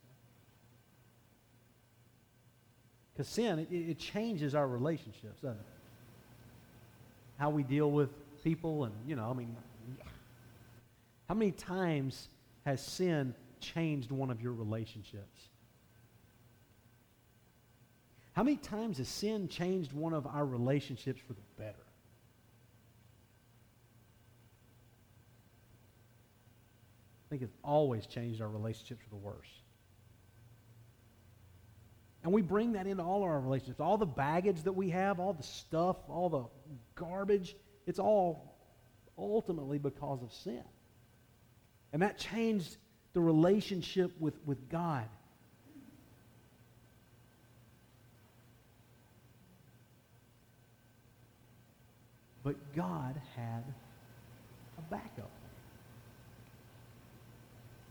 Because 3.12 3.26
sin, 3.26 3.58
it, 3.58 3.74
it 3.74 3.98
changes 3.98 4.54
our 4.54 4.68
relationships, 4.68 5.40
doesn't 5.42 5.58
it? 5.58 5.66
How 7.38 7.50
we 7.50 7.64
deal 7.64 7.90
with 7.90 8.10
people, 8.44 8.84
and, 8.84 8.94
you 9.08 9.16
know, 9.16 9.28
I 9.28 9.34
mean, 9.34 9.56
how 11.30 11.34
many 11.34 11.52
times 11.52 12.28
has 12.66 12.84
sin 12.84 13.36
changed 13.60 14.10
one 14.10 14.32
of 14.32 14.42
your 14.42 14.52
relationships? 14.52 15.48
How 18.32 18.42
many 18.42 18.56
times 18.56 18.98
has 18.98 19.06
sin 19.06 19.46
changed 19.46 19.92
one 19.92 20.12
of 20.12 20.26
our 20.26 20.44
relationships 20.44 21.20
for 21.24 21.34
the 21.34 21.40
better? 21.56 21.86
I 27.24 27.30
think 27.30 27.42
it's 27.42 27.56
always 27.62 28.06
changed 28.06 28.42
our 28.42 28.48
relationships 28.48 29.00
for 29.04 29.10
the 29.10 29.16
worse. 29.24 29.62
And 32.24 32.32
we 32.32 32.42
bring 32.42 32.72
that 32.72 32.88
into 32.88 33.04
all 33.04 33.18
of 33.18 33.28
our 33.28 33.38
relationships. 33.38 33.78
All 33.78 33.98
the 33.98 34.04
baggage 34.04 34.64
that 34.64 34.72
we 34.72 34.90
have, 34.90 35.20
all 35.20 35.34
the 35.34 35.44
stuff, 35.44 35.96
all 36.08 36.28
the 36.28 36.46
garbage, 37.00 37.54
it's 37.86 38.00
all 38.00 38.56
ultimately 39.16 39.78
because 39.78 40.24
of 40.24 40.32
sin. 40.32 40.64
And 41.92 42.02
that 42.02 42.18
changed 42.18 42.76
the 43.12 43.20
relationship 43.20 44.12
with, 44.20 44.34
with 44.46 44.68
God. 44.68 45.08
But 52.42 52.56
God 52.74 53.20
had 53.36 53.64
a 54.78 54.82
backup. 54.90 55.30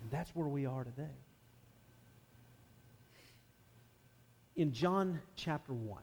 And 0.01 0.11
that's 0.11 0.33
where 0.33 0.47
we 0.47 0.65
are 0.65 0.83
today. 0.83 1.15
In 4.55 4.73
John 4.73 5.19
chapter 5.35 5.73
1, 5.73 6.01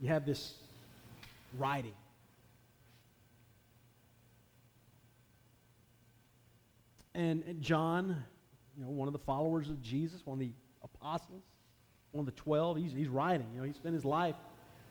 you 0.00 0.08
have 0.08 0.24
this 0.24 0.54
writing 1.58 1.92
And 7.14 7.44
John, 7.60 8.24
you 8.76 8.84
know, 8.84 8.90
one 8.90 9.08
of 9.08 9.12
the 9.12 9.20
followers 9.20 9.70
of 9.70 9.80
Jesus, 9.80 10.22
one 10.24 10.34
of 10.34 10.40
the 10.40 10.52
apostles, 10.82 11.42
one 12.10 12.20
of 12.20 12.26
the 12.26 12.40
twelve, 12.40 12.76
he's, 12.76 12.92
he's 12.92 13.08
writing. 13.08 13.46
You 13.52 13.60
know, 13.60 13.66
he 13.66 13.72
spent 13.72 13.94
his 13.94 14.04
life, 14.04 14.34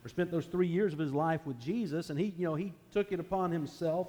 or 0.04 0.10
spent 0.10 0.32
those 0.32 0.46
three 0.46 0.68
years 0.68 0.94
of 0.94 1.00
his 1.00 1.14
life 1.14 1.42
with 1.46 1.60
Jesus, 1.60 2.10
and 2.10 2.20
he, 2.20 2.34
you 2.38 2.46
know, 2.46 2.56
he 2.56 2.74
took 2.92 3.12
it 3.12 3.20
upon 3.20 3.52
himself, 3.52 4.08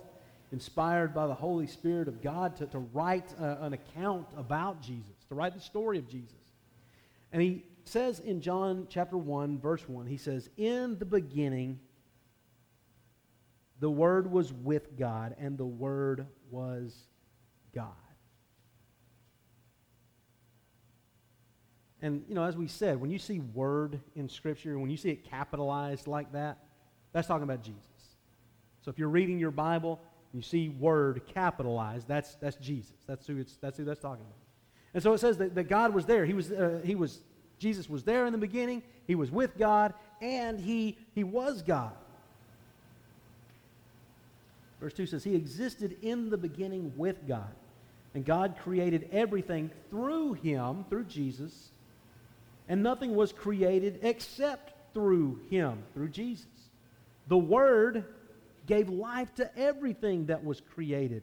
inspired 0.52 1.14
by 1.14 1.26
the 1.26 1.34
Holy 1.34 1.66
Spirit 1.66 2.08
of 2.08 2.22
God, 2.22 2.56
to, 2.56 2.66
to 2.66 2.78
write 2.78 3.34
uh, 3.40 3.56
an 3.60 3.72
account 3.72 4.26
about 4.36 4.80
Jesus, 4.80 5.24
to 5.28 5.34
write 5.34 5.54
the 5.54 5.60
story 5.60 5.98
of 5.98 6.08
Jesus. 6.08 6.36
And 7.32 7.42
he 7.42 7.64
says 7.84 8.20
in 8.20 8.40
John 8.40 8.86
chapter 8.88 9.16
1, 9.16 9.58
verse 9.58 9.88
1, 9.88 10.06
he 10.06 10.16
says, 10.16 10.48
In 10.56 10.98
the 10.98 11.04
beginning, 11.04 11.80
the 13.80 13.90
Word 13.90 14.30
was 14.30 14.52
with 14.52 14.96
God, 14.96 15.34
and 15.38 15.58
the 15.58 15.66
Word 15.66 16.26
was 16.50 16.94
God. 17.74 18.03
And, 22.04 22.22
you 22.28 22.34
know, 22.34 22.44
as 22.44 22.54
we 22.54 22.68
said, 22.68 23.00
when 23.00 23.10
you 23.10 23.18
see 23.18 23.40
word 23.40 23.98
in 24.14 24.28
Scripture, 24.28 24.78
when 24.78 24.90
you 24.90 24.96
see 24.98 25.08
it 25.08 25.24
capitalized 25.24 26.06
like 26.06 26.30
that, 26.32 26.58
that's 27.14 27.26
talking 27.26 27.44
about 27.44 27.62
Jesus. 27.62 27.80
So 28.82 28.90
if 28.90 28.98
you're 28.98 29.08
reading 29.08 29.38
your 29.38 29.50
Bible, 29.50 29.98
and 30.30 30.42
you 30.42 30.46
see 30.46 30.68
word 30.68 31.22
capitalized, 31.32 32.06
that's, 32.06 32.34
that's 32.34 32.56
Jesus. 32.56 32.92
That's 33.06 33.26
who, 33.26 33.38
it's, 33.38 33.56
that's 33.56 33.78
who 33.78 33.86
that's 33.86 34.00
talking 34.00 34.20
about. 34.20 34.36
And 34.92 35.02
so 35.02 35.14
it 35.14 35.18
says 35.18 35.38
that, 35.38 35.54
that 35.54 35.70
God 35.70 35.94
was 35.94 36.04
there. 36.04 36.26
He 36.26 36.34
was, 36.34 36.52
uh, 36.52 36.82
he 36.84 36.94
was, 36.94 37.20
Jesus 37.58 37.88
was 37.88 38.02
there 38.02 38.26
in 38.26 38.32
the 38.32 38.38
beginning. 38.38 38.82
He 39.06 39.14
was 39.14 39.30
with 39.30 39.56
God, 39.56 39.94
and 40.20 40.60
he, 40.60 40.98
he 41.14 41.24
was 41.24 41.62
God. 41.62 41.92
Verse 44.78 44.92
2 44.92 45.06
says, 45.06 45.24
He 45.24 45.34
existed 45.34 45.96
in 46.02 46.28
the 46.28 46.36
beginning 46.36 46.92
with 46.98 47.26
God. 47.26 47.54
And 48.12 48.26
God 48.26 48.56
created 48.62 49.08
everything 49.10 49.70
through 49.88 50.34
him, 50.34 50.84
through 50.90 51.04
Jesus, 51.04 51.70
and 52.68 52.82
nothing 52.82 53.14
was 53.14 53.32
created 53.32 54.00
except 54.02 54.72
through 54.94 55.40
him, 55.50 55.82
through 55.92 56.08
Jesus. 56.08 56.46
The 57.28 57.38
Word 57.38 58.04
gave 58.66 58.88
life 58.88 59.34
to 59.36 59.58
everything 59.58 60.26
that 60.26 60.44
was 60.44 60.60
created. 60.60 61.22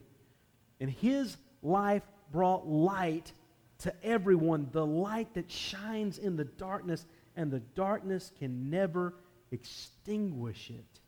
And 0.79 0.89
his 0.89 1.37
life 1.63 2.03
brought 2.31 2.67
light 2.67 3.31
to 3.79 3.93
everyone, 4.03 4.67
the 4.71 4.85
light 4.85 5.33
that 5.33 5.51
shines 5.51 6.17
in 6.17 6.35
the 6.35 6.45
darkness, 6.45 7.05
and 7.35 7.49
the 7.49 7.59
darkness 7.59 8.31
can 8.39 8.69
never 8.69 9.15
extinguish 9.51 10.69
it. 10.69 10.99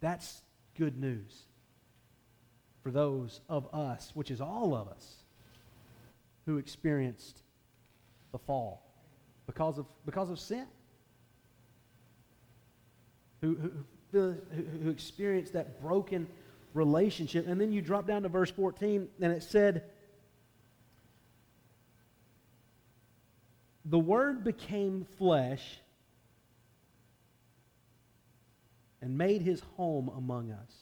That's 0.00 0.42
good 0.76 0.98
news 0.98 1.44
for 2.82 2.90
those 2.90 3.40
of 3.48 3.72
us, 3.72 4.10
which 4.14 4.30
is 4.30 4.40
all 4.40 4.74
of 4.74 4.88
us, 4.88 5.21
who 6.46 6.58
experienced 6.58 7.42
the 8.32 8.38
fall 8.38 8.82
because 9.46 9.78
of, 9.78 9.86
because 10.04 10.30
of 10.30 10.38
sin. 10.38 10.66
Who, 13.40 13.72
who, 14.12 14.36
who 14.82 14.90
experienced 14.90 15.54
that 15.54 15.80
broken 15.80 16.26
relationship. 16.74 17.46
And 17.46 17.60
then 17.60 17.72
you 17.72 17.82
drop 17.82 18.06
down 18.06 18.22
to 18.22 18.28
verse 18.28 18.50
14, 18.50 19.08
and 19.20 19.32
it 19.32 19.42
said, 19.42 19.84
The 23.84 23.98
Word 23.98 24.44
became 24.44 25.06
flesh 25.18 25.78
and 29.00 29.18
made 29.18 29.42
his 29.42 29.60
home 29.76 30.10
among 30.16 30.52
us. 30.52 30.72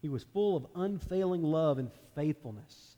He 0.00 0.08
was 0.08 0.22
full 0.22 0.56
of 0.56 0.66
unfailing 0.76 1.42
love 1.42 1.78
and 1.78 1.90
faithfulness. 2.14 2.93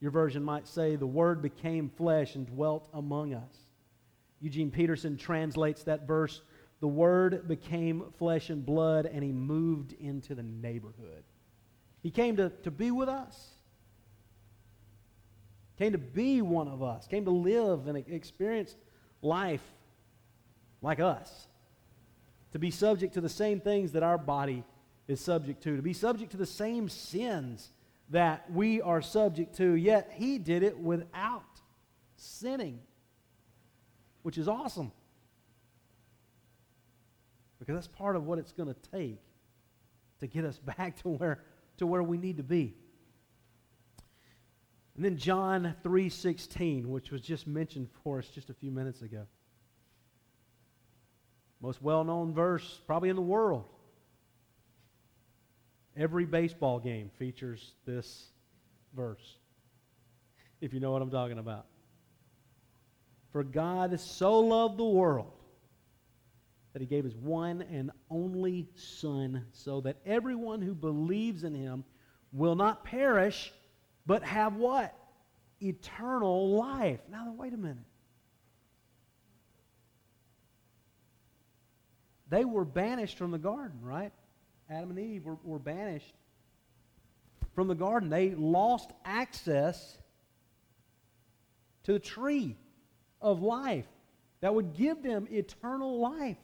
Your 0.00 0.10
version 0.10 0.44
might 0.44 0.68
say, 0.68 0.96
The 0.96 1.06
Word 1.06 1.42
became 1.42 1.88
flesh 1.88 2.34
and 2.34 2.46
dwelt 2.46 2.88
among 2.92 3.34
us. 3.34 3.54
Eugene 4.40 4.70
Peterson 4.70 5.16
translates 5.16 5.82
that 5.84 6.06
verse 6.06 6.40
The 6.80 6.88
Word 6.88 7.48
became 7.48 8.04
flesh 8.18 8.50
and 8.50 8.64
blood, 8.64 9.06
and 9.06 9.24
He 9.24 9.32
moved 9.32 9.92
into 9.94 10.34
the 10.34 10.42
neighborhood. 10.42 11.24
He 12.02 12.10
came 12.10 12.36
to, 12.36 12.50
to 12.62 12.70
be 12.70 12.90
with 12.90 13.08
us, 13.08 13.50
came 15.78 15.92
to 15.92 15.98
be 15.98 16.42
one 16.42 16.68
of 16.68 16.82
us, 16.82 17.06
came 17.08 17.24
to 17.24 17.30
live 17.30 17.88
and 17.88 17.98
experience 18.08 18.76
life 19.20 19.62
like 20.80 21.00
us, 21.00 21.48
to 22.52 22.60
be 22.60 22.70
subject 22.70 23.14
to 23.14 23.20
the 23.20 23.28
same 23.28 23.60
things 23.60 23.92
that 23.92 24.04
our 24.04 24.18
body 24.18 24.62
is 25.08 25.20
subject 25.20 25.62
to, 25.64 25.74
to 25.74 25.82
be 25.82 25.92
subject 25.92 26.30
to 26.30 26.36
the 26.36 26.46
same 26.46 26.88
sins 26.88 27.72
that 28.10 28.50
we 28.50 28.80
are 28.80 29.02
subject 29.02 29.56
to, 29.56 29.72
yet 29.74 30.12
he 30.14 30.38
did 30.38 30.62
it 30.62 30.78
without 30.78 31.60
sinning, 32.16 32.80
which 34.22 34.38
is 34.38 34.48
awesome. 34.48 34.92
Because 37.58 37.74
that's 37.74 37.88
part 37.88 38.16
of 38.16 38.24
what 38.24 38.38
it's 38.38 38.52
going 38.52 38.72
to 38.72 38.90
take 38.90 39.20
to 40.20 40.26
get 40.26 40.44
us 40.44 40.58
back 40.78 40.96
to 41.02 41.08
where, 41.08 41.42
to 41.78 41.86
where 41.86 42.02
we 42.02 42.16
need 42.16 42.38
to 42.38 42.42
be. 42.42 42.74
And 44.96 45.04
then 45.04 45.16
John 45.16 45.76
3:16, 45.84 46.84
which 46.86 47.12
was 47.12 47.20
just 47.20 47.46
mentioned 47.46 47.88
for 48.02 48.18
us 48.18 48.26
just 48.26 48.50
a 48.50 48.54
few 48.54 48.72
minutes 48.72 49.02
ago. 49.02 49.26
Most 51.60 51.80
well-known 51.82 52.34
verse 52.34 52.80
probably 52.84 53.08
in 53.08 53.14
the 53.14 53.22
world. 53.22 53.64
Every 55.98 56.26
baseball 56.26 56.78
game 56.78 57.10
features 57.18 57.74
this 57.84 58.28
verse, 58.94 59.36
if 60.60 60.72
you 60.72 60.78
know 60.78 60.92
what 60.92 61.02
I'm 61.02 61.10
talking 61.10 61.38
about. 61.38 61.66
For 63.32 63.42
God 63.42 63.98
so 63.98 64.38
loved 64.38 64.78
the 64.78 64.84
world 64.84 65.32
that 66.72 66.80
he 66.80 66.86
gave 66.86 67.02
his 67.02 67.16
one 67.16 67.62
and 67.62 67.90
only 68.10 68.68
Son, 68.76 69.44
so 69.52 69.80
that 69.80 69.96
everyone 70.06 70.62
who 70.62 70.72
believes 70.72 71.42
in 71.42 71.52
him 71.52 71.82
will 72.32 72.54
not 72.54 72.84
perish, 72.84 73.52
but 74.06 74.22
have 74.22 74.54
what? 74.54 74.94
Eternal 75.60 76.50
life. 76.50 77.00
Now, 77.10 77.34
wait 77.36 77.52
a 77.54 77.56
minute. 77.56 77.78
They 82.28 82.44
were 82.44 82.64
banished 82.64 83.18
from 83.18 83.32
the 83.32 83.38
garden, 83.38 83.80
right? 83.82 84.12
Adam 84.70 84.90
and 84.90 84.98
Eve 84.98 85.24
were, 85.24 85.38
were 85.42 85.58
banished 85.58 86.14
from 87.54 87.68
the 87.68 87.74
garden. 87.74 88.08
They 88.08 88.30
lost 88.30 88.90
access 89.04 89.98
to 91.84 91.92
the 91.92 91.98
tree 91.98 92.56
of 93.20 93.42
life 93.42 93.86
that 94.40 94.54
would 94.54 94.74
give 94.74 95.02
them 95.02 95.26
eternal 95.30 96.00
life. 96.00 96.36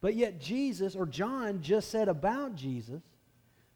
But 0.00 0.16
yet, 0.16 0.40
Jesus, 0.40 0.96
or 0.96 1.06
John, 1.06 1.62
just 1.62 1.90
said 1.90 2.08
about 2.08 2.56
Jesus 2.56 3.02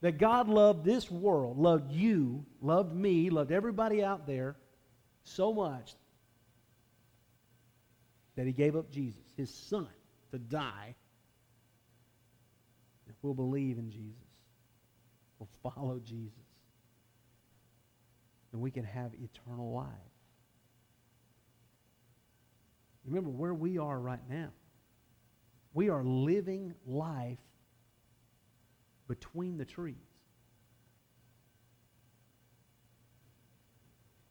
that 0.01 0.19
God 0.19 0.49
loved 0.49 0.85
this 0.85 1.11
world, 1.11 1.59
loved 1.59 1.93
you, 1.93 2.45
loved 2.61 2.95
me, 2.95 3.31
loved 3.31 3.53
everybody 3.53 4.03
out 4.03 4.27
there 4.27 4.57
so 5.23 5.53
much 5.53 5.95
that 8.37 8.47
he 8.47 8.53
gave 8.53 8.75
up 8.77 8.91
Jesus, 8.91 9.23
his 9.37 9.49
son, 9.49 9.89
to 10.33 10.39
die 10.39 10.95
We'll 13.25 13.33
believe 13.33 13.79
in 13.79 13.91
Jesus. 13.91 14.29
We'll 15.39 15.49
follow 15.63 15.99
Jesus. 15.99 16.45
And 18.53 18.61
we 18.61 18.71
can 18.71 18.85
have 18.85 19.13
eternal 19.15 19.73
life. 19.73 19.89
Remember 23.07 23.31
where 23.31 23.55
we 23.55 23.79
are 23.79 23.99
right 23.99 24.21
now. 24.29 24.51
We 25.73 25.89
are 25.89 26.05
living 26.05 26.75
life 26.87 27.39
between 29.09 29.57
the 29.57 29.65
trees. 29.65 29.97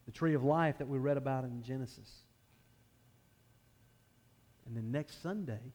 The 0.05 0.11
tree 0.11 0.35
of 0.35 0.43
life 0.43 0.77
that 0.77 0.87
we 0.87 0.99
read 0.99 1.17
about 1.17 1.45
in 1.45 1.63
Genesis. 1.63 2.11
And 4.67 4.77
then 4.77 4.91
next 4.91 5.23
Sunday, 5.23 5.73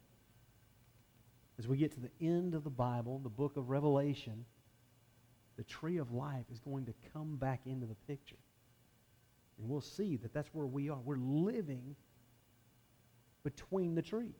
as 1.59 1.67
we 1.67 1.75
get 1.75 1.91
to 1.91 1.99
the 1.99 2.11
end 2.21 2.55
of 2.55 2.63
the 2.63 2.69
Bible, 2.69 3.19
the 3.19 3.29
book 3.29 3.57
of 3.57 3.69
Revelation, 3.69 4.45
the 5.57 5.63
tree 5.63 5.97
of 5.97 6.13
life 6.13 6.45
is 6.49 6.59
going 6.59 6.85
to 6.85 6.93
come 7.13 7.35
back 7.35 7.59
into 7.65 7.85
the 7.85 7.97
picture. 8.07 8.37
And 9.57 9.67
we'll 9.69 9.81
see 9.81 10.15
that 10.15 10.33
that's 10.33 10.47
where 10.53 10.65
we 10.65 10.89
are. 10.89 10.99
We're 11.03 11.17
living 11.17 11.97
between 13.43 13.93
the 13.93 14.01
trees. 14.01 14.31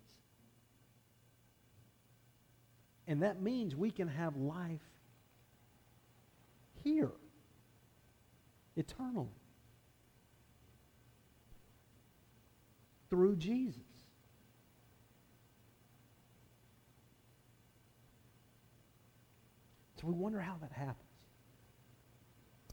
And 3.06 3.22
that 3.22 3.42
means 3.42 3.76
we 3.76 3.92
can 3.92 4.08
have 4.08 4.38
life 4.38 4.80
here, 6.86 7.12
eternally, 8.78 9.28
through 13.10 13.36
Jesus. 13.36 13.89
So 20.00 20.08
we 20.08 20.14
wonder 20.14 20.40
how 20.40 20.56
that 20.62 20.72
happens. 20.72 20.96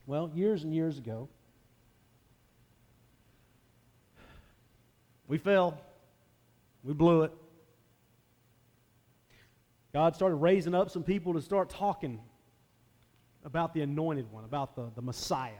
Well, 0.05 0.31
years 0.33 0.63
and 0.63 0.73
years 0.73 0.97
ago, 0.97 1.27
we 5.27 5.37
fell. 5.37 5.81
We 6.83 6.93
blew 6.93 7.23
it. 7.23 7.33
God 9.91 10.15
started 10.15 10.35
raising 10.35 10.73
up 10.73 10.89
some 10.89 11.03
people 11.03 11.33
to 11.33 11.41
start 11.41 11.69
talking 11.69 12.21
about 13.43 13.73
the 13.73 13.81
anointed 13.81 14.31
one, 14.31 14.45
about 14.45 14.75
the, 14.75 14.89
the 14.95 15.01
Messiah. 15.01 15.51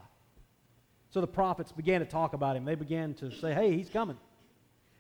So 1.10 1.20
the 1.20 1.28
prophets 1.28 1.72
began 1.74 2.00
to 2.00 2.06
talk 2.06 2.34
about 2.34 2.56
him. 2.56 2.64
They 2.64 2.76
began 2.76 3.14
to 3.16 3.32
say, 3.32 3.54
hey, 3.54 3.76
he's 3.76 3.90
coming. 3.90 4.18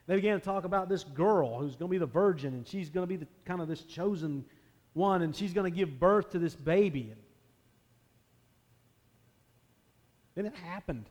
They 0.05 0.15
began 0.15 0.39
to 0.39 0.43
talk 0.43 0.65
about 0.65 0.89
this 0.89 1.03
girl 1.03 1.59
who's 1.59 1.75
going 1.75 1.89
to 1.89 1.91
be 1.91 1.97
the 1.97 2.05
virgin, 2.05 2.53
and 2.53 2.67
she's 2.67 2.89
going 2.89 3.03
to 3.03 3.07
be 3.07 3.17
the, 3.17 3.27
kind 3.45 3.61
of 3.61 3.67
this 3.67 3.83
chosen 3.83 4.43
one, 4.97 5.21
and 5.21 5.35
she's 5.35 5.53
going 5.53 5.71
to 5.71 5.75
give 5.75 5.99
birth 5.99 6.31
to 6.31 6.39
this 6.39 6.55
baby. 6.55 7.13
And 10.35 10.45
then 10.45 10.45
it 10.45 10.55
happened. 10.55 11.05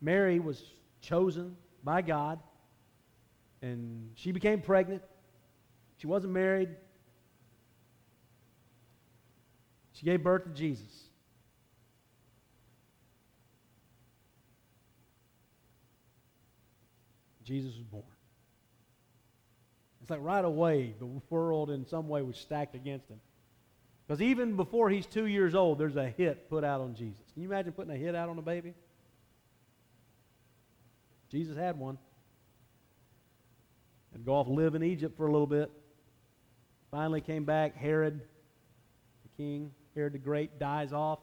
Mary 0.00 0.40
was 0.40 0.62
chosen 1.02 1.56
by 1.84 2.00
God, 2.00 2.38
and 3.60 4.12
she 4.14 4.32
became 4.32 4.62
pregnant. 4.62 5.02
She 5.98 6.06
wasn't 6.06 6.32
married. 6.32 6.70
She 9.92 10.06
gave 10.06 10.22
birth 10.22 10.44
to 10.44 10.50
Jesus. 10.50 11.10
Jesus 17.44 17.74
was 17.76 17.84
born. 17.84 18.04
Like 20.10 20.20
right 20.22 20.44
away, 20.44 20.94
the 20.98 21.06
world 21.30 21.70
in 21.70 21.86
some 21.86 22.08
way 22.08 22.20
was 22.22 22.36
stacked 22.36 22.74
against 22.74 23.08
him. 23.08 23.20
Because 24.06 24.20
even 24.20 24.56
before 24.56 24.90
he's 24.90 25.06
two 25.06 25.26
years 25.26 25.54
old, 25.54 25.78
there's 25.78 25.94
a 25.94 26.08
hit 26.08 26.50
put 26.50 26.64
out 26.64 26.80
on 26.80 26.96
Jesus. 26.96 27.22
Can 27.32 27.42
you 27.42 27.48
imagine 27.48 27.72
putting 27.72 27.92
a 27.94 27.96
hit 27.96 28.16
out 28.16 28.28
on 28.28 28.36
a 28.36 28.42
baby? 28.42 28.74
Jesus 31.30 31.56
had 31.56 31.78
one. 31.78 31.96
And 34.12 34.24
go 34.24 34.34
off 34.34 34.48
live 34.48 34.74
in 34.74 34.82
Egypt 34.82 35.16
for 35.16 35.28
a 35.28 35.32
little 35.32 35.46
bit. 35.46 35.70
Finally 36.90 37.20
came 37.20 37.44
back. 37.44 37.76
Herod, 37.76 38.20
the 39.22 39.28
king, 39.36 39.70
Herod 39.94 40.14
the 40.14 40.18
Great, 40.18 40.58
dies 40.58 40.92
off. 40.92 41.20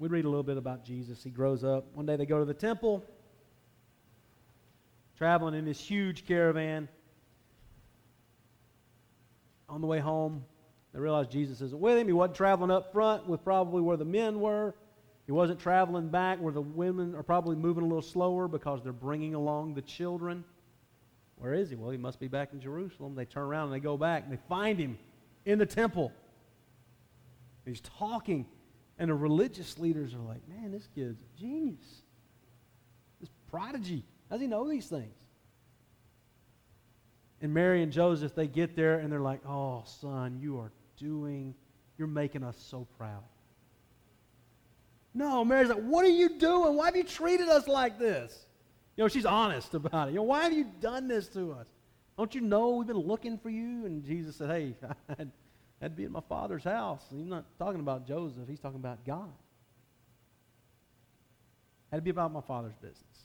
We 0.00 0.08
read 0.08 0.24
a 0.24 0.28
little 0.28 0.42
bit 0.42 0.56
about 0.56 0.84
Jesus. 0.84 1.22
He 1.22 1.30
grows 1.30 1.62
up. 1.62 1.86
One 1.94 2.04
day 2.04 2.16
they 2.16 2.26
go 2.26 2.40
to 2.40 2.44
the 2.44 2.52
temple, 2.52 3.04
traveling 5.16 5.54
in 5.54 5.64
this 5.64 5.80
huge 5.80 6.26
caravan. 6.26 6.88
On 9.68 9.80
the 9.80 9.86
way 9.86 9.98
home, 9.98 10.44
they 10.92 11.00
realize 11.00 11.26
Jesus 11.26 11.60
isn't 11.60 11.80
with 11.80 11.98
him. 11.98 12.06
He 12.06 12.12
wasn't 12.12 12.36
traveling 12.36 12.70
up 12.70 12.92
front 12.92 13.26
with 13.26 13.42
probably 13.42 13.82
where 13.82 13.96
the 13.96 14.04
men 14.04 14.40
were. 14.40 14.74
He 15.26 15.32
wasn't 15.32 15.58
traveling 15.58 16.08
back 16.08 16.40
where 16.40 16.52
the 16.52 16.62
women 16.62 17.14
are 17.14 17.22
probably 17.22 17.56
moving 17.56 17.82
a 17.82 17.86
little 17.86 18.00
slower 18.00 18.46
because 18.46 18.82
they're 18.82 18.92
bringing 18.92 19.34
along 19.34 19.74
the 19.74 19.82
children. 19.82 20.44
Where 21.36 21.52
is 21.52 21.68
he? 21.68 21.76
Well, 21.76 21.90
he 21.90 21.98
must 21.98 22.20
be 22.20 22.28
back 22.28 22.52
in 22.52 22.60
Jerusalem. 22.60 23.14
They 23.14 23.24
turn 23.24 23.42
around 23.42 23.64
and 23.64 23.74
they 23.74 23.80
go 23.80 23.96
back 23.96 24.22
and 24.22 24.32
they 24.32 24.40
find 24.48 24.78
him 24.78 24.98
in 25.44 25.58
the 25.58 25.66
temple. 25.66 26.12
He's 27.64 27.80
talking, 27.80 28.46
and 28.98 29.10
the 29.10 29.14
religious 29.14 29.78
leaders 29.78 30.14
are 30.14 30.18
like, 30.18 30.48
man, 30.48 30.70
this 30.70 30.88
kid's 30.94 31.20
a 31.20 31.40
genius. 31.40 32.02
This 33.20 33.30
prodigy. 33.50 34.04
How 34.28 34.36
does 34.36 34.40
he 34.42 34.46
know 34.46 34.68
these 34.68 34.86
things? 34.86 35.14
And 37.40 37.52
Mary 37.52 37.82
and 37.82 37.92
Joseph, 37.92 38.34
they 38.34 38.46
get 38.46 38.74
there 38.74 38.98
and 38.98 39.12
they're 39.12 39.20
like, 39.20 39.40
oh, 39.46 39.84
son, 39.86 40.38
you 40.40 40.58
are 40.58 40.72
doing, 40.96 41.54
you're 41.98 42.08
making 42.08 42.42
us 42.42 42.56
so 42.58 42.86
proud. 42.98 43.22
No, 45.14 45.44
Mary's 45.44 45.68
like, 45.68 45.82
what 45.82 46.04
are 46.04 46.10
you 46.10 46.38
doing? 46.38 46.76
Why 46.76 46.86
have 46.86 46.96
you 46.96 47.04
treated 47.04 47.48
us 47.48 47.68
like 47.68 47.98
this? 47.98 48.46
You 48.96 49.04
know, 49.04 49.08
she's 49.08 49.26
honest 49.26 49.74
about 49.74 50.08
it. 50.08 50.12
You 50.12 50.18
know, 50.18 50.24
why 50.24 50.42
have 50.44 50.52
you 50.52 50.66
done 50.80 51.08
this 51.08 51.28
to 51.28 51.52
us? 51.52 51.68
Don't 52.16 52.34
you 52.34 52.40
know 52.40 52.76
we've 52.76 52.86
been 52.86 52.96
looking 52.96 53.38
for 53.38 53.50
you? 53.50 53.86
And 53.86 54.04
Jesus 54.04 54.36
said, 54.36 54.50
hey, 54.50 54.74
I'd, 55.18 55.30
I'd 55.82 55.96
be 55.96 56.04
at 56.04 56.10
my 56.10 56.22
father's 56.28 56.64
house. 56.64 57.02
And 57.10 57.20
he's 57.20 57.28
not 57.28 57.44
talking 57.58 57.80
about 57.80 58.06
Joseph. 58.06 58.48
He's 58.48 58.60
talking 58.60 58.80
about 58.80 59.04
God. 59.04 59.32
Had 61.90 61.98
to 61.98 62.02
be 62.02 62.10
about 62.10 62.32
my 62.32 62.40
father's 62.40 62.74
business. 62.74 63.15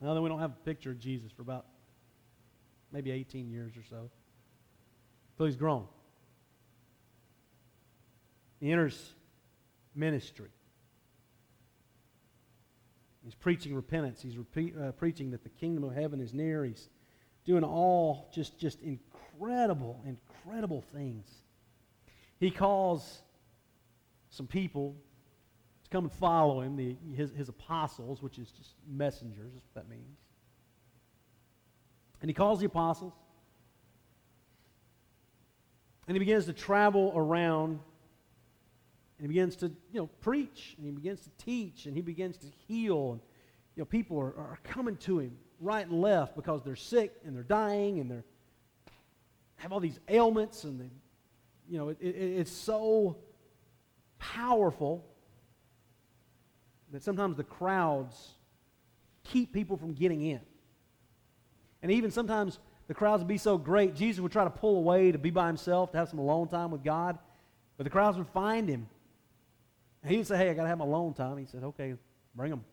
Now 0.00 0.14
then 0.14 0.22
we 0.22 0.28
don't 0.28 0.40
have 0.40 0.52
a 0.52 0.64
picture 0.64 0.90
of 0.90 0.98
Jesus 0.98 1.32
for 1.32 1.42
about 1.42 1.66
maybe 2.92 3.10
18 3.10 3.50
years 3.50 3.72
or 3.76 3.82
so. 3.88 4.10
So 5.38 5.44
he's 5.44 5.56
grown. 5.56 5.86
He 8.60 8.72
enters 8.72 9.12
ministry. 9.94 10.50
He's 13.24 13.34
preaching 13.34 13.74
repentance. 13.74 14.22
He's 14.22 14.38
repeat, 14.38 14.74
uh, 14.78 14.92
preaching 14.92 15.30
that 15.32 15.42
the 15.42 15.48
kingdom 15.48 15.84
of 15.84 15.94
heaven 15.94 16.20
is 16.20 16.32
near. 16.32 16.64
He's 16.64 16.88
doing 17.44 17.64
all 17.64 18.30
just, 18.32 18.58
just 18.58 18.80
incredible, 18.82 20.00
incredible 20.06 20.82
things. 20.94 21.26
He 22.38 22.50
calls 22.50 23.22
some 24.30 24.46
people 24.46 24.96
come 25.96 26.04
and 26.04 26.12
follow 26.12 26.60
him, 26.60 26.76
the, 26.76 26.94
his, 27.16 27.30
his 27.32 27.48
apostles, 27.48 28.20
which 28.20 28.38
is 28.38 28.50
just 28.50 28.74
messengers, 28.86 29.46
is 29.46 29.62
what 29.72 29.86
that 29.86 29.88
means. 29.88 30.18
And 32.20 32.28
he 32.28 32.34
calls 32.34 32.60
the 32.60 32.66
apostles. 32.66 33.14
And 36.06 36.14
he 36.14 36.18
begins 36.18 36.44
to 36.46 36.52
travel 36.52 37.12
around 37.16 37.80
and 39.18 39.22
he 39.22 39.28
begins 39.28 39.56
to, 39.56 39.68
you 39.90 40.00
know, 40.00 40.10
preach, 40.20 40.74
and 40.76 40.86
he 40.86 40.92
begins 40.92 41.22
to 41.22 41.30
teach, 41.42 41.86
and 41.86 41.96
he 41.96 42.02
begins 42.02 42.36
to 42.36 42.46
heal. 42.68 43.12
And, 43.12 43.20
you 43.74 43.80
know, 43.80 43.86
people 43.86 44.18
are, 44.18 44.36
are 44.36 44.58
coming 44.62 44.98
to 44.98 45.20
him 45.20 45.38
right 45.58 45.86
and 45.86 46.02
left 46.02 46.36
because 46.36 46.62
they're 46.62 46.76
sick 46.76 47.14
and 47.24 47.34
they're 47.34 47.42
dying 47.42 48.00
and 48.00 48.10
they're 48.10 48.24
have 49.56 49.72
all 49.72 49.80
these 49.80 49.98
ailments 50.10 50.64
and 50.64 50.78
they, 50.78 50.90
you 51.66 51.78
know, 51.78 51.88
it, 51.88 51.96
it, 51.98 52.14
it's 52.14 52.52
so 52.52 53.16
powerful 54.18 55.02
that 56.92 57.02
sometimes 57.02 57.36
the 57.36 57.44
crowds 57.44 58.32
keep 59.24 59.52
people 59.52 59.76
from 59.76 59.92
getting 59.92 60.22
in. 60.22 60.40
And 61.82 61.92
even 61.92 62.10
sometimes 62.10 62.58
the 62.88 62.94
crowds 62.94 63.20
would 63.20 63.28
be 63.28 63.38
so 63.38 63.58
great, 63.58 63.94
Jesus 63.94 64.20
would 64.20 64.32
try 64.32 64.44
to 64.44 64.50
pull 64.50 64.76
away 64.76 65.12
to 65.12 65.18
be 65.18 65.30
by 65.30 65.46
himself, 65.46 65.92
to 65.92 65.98
have 65.98 66.08
some 66.08 66.18
alone 66.18 66.48
time 66.48 66.70
with 66.70 66.84
God. 66.84 67.18
But 67.76 67.84
the 67.84 67.90
crowds 67.90 68.16
would 68.16 68.28
find 68.28 68.68
him 68.68 68.88
he 70.06 70.16
didn't 70.16 70.28
say, 70.28 70.36
hey, 70.36 70.50
I 70.50 70.54
got 70.54 70.62
to 70.62 70.68
have 70.68 70.78
my 70.78 70.84
alone 70.84 71.14
time. 71.14 71.36
He 71.36 71.46
said, 71.46 71.64
okay, 71.64 71.94
bring 72.34 72.50
them. 72.50 72.64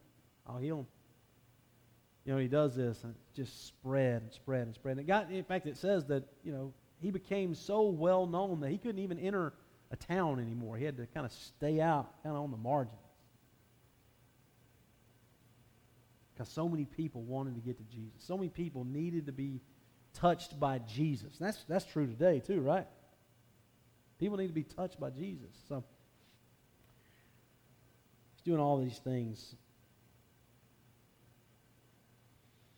I'll 0.48 0.58
heal 0.58 0.78
them. 0.78 0.88
You 2.26 2.34
know, 2.34 2.40
he 2.40 2.48
does 2.48 2.76
this, 2.76 3.04
and 3.04 3.14
it 3.14 3.36
just 3.36 3.68
spread 3.68 4.22
and 4.22 4.32
spread 4.32 4.68
and 4.68 4.76
spread. 4.76 4.98
And 4.98 5.08
got, 5.08 5.30
in 5.32 5.44
fact, 5.44 5.66
it 5.66 5.78
says 5.78 6.06
that, 6.06 6.24
you 6.44 6.52
know, 6.52 6.74
he 7.02 7.12
became 7.12 7.54
so 7.54 7.84
well 7.84 8.26
known 8.26 8.62
that 8.62 8.70
he 8.70 8.78
couldn't 8.78 9.02
even 9.02 9.20
enter 9.20 9.54
a 9.92 9.96
town 9.96 10.40
anymore. 10.40 10.78
He 10.78 10.86
had 10.86 10.96
to 10.98 11.06
kind 11.08 11.26
of 11.26 11.32
stay 11.32 11.82
out, 11.82 12.24
kind 12.24 12.36
of 12.36 12.44
on 12.44 12.52
the 12.52 12.58
margins. 12.58 12.96
Because 16.44 16.56
so 16.56 16.68
many 16.68 16.84
people 16.84 17.22
wanted 17.22 17.56
to 17.56 17.62
get 17.62 17.78
to 17.78 17.84
Jesus. 17.86 18.22
So 18.22 18.36
many 18.36 18.50
people 18.50 18.84
needed 18.84 19.28
to 19.28 19.32
be 19.32 19.62
touched 20.14 20.60
by 20.60 20.80
Jesus. 20.80 21.40
And 21.40 21.48
that's, 21.48 21.64
that's 21.70 21.86
true 21.86 22.06
today, 22.06 22.42
too, 22.42 22.60
right? 22.60 22.86
People 24.20 24.36
need 24.36 24.48
to 24.48 24.54
be 24.54 24.64
touched 24.64 25.00
by 25.00 25.10
Jesus. 25.10 25.52
So 25.70 25.86
he's 28.34 28.42
doing 28.42 28.60
all 28.60 28.78
these 28.78 28.98
things. 28.98 29.56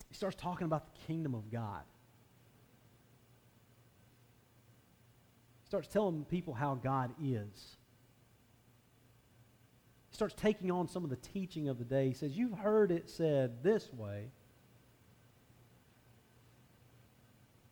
He 0.10 0.14
starts 0.14 0.36
talking 0.40 0.66
about 0.66 0.86
the 0.86 1.00
kingdom 1.08 1.34
of 1.34 1.52
God. 1.52 1.82
He 5.64 5.68
starts 5.70 5.88
telling 5.88 6.24
people 6.26 6.54
how 6.54 6.76
God 6.76 7.16
is. 7.20 7.78
He 10.16 10.18
starts 10.18 10.36
taking 10.36 10.72
on 10.72 10.88
some 10.88 11.04
of 11.04 11.10
the 11.10 11.18
teaching 11.18 11.68
of 11.68 11.78
the 11.78 11.84
day. 11.84 12.08
He 12.08 12.14
says, 12.14 12.38
You've 12.38 12.58
heard 12.58 12.90
it 12.90 13.10
said 13.10 13.62
this 13.62 13.92
way, 13.92 14.30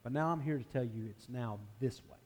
but 0.04 0.12
now 0.12 0.28
I'm 0.28 0.42
here 0.42 0.58
to 0.58 0.64
tell 0.66 0.84
you 0.84 1.06
it's 1.10 1.30
now 1.30 1.60
this 1.80 2.02
way. 2.04 2.18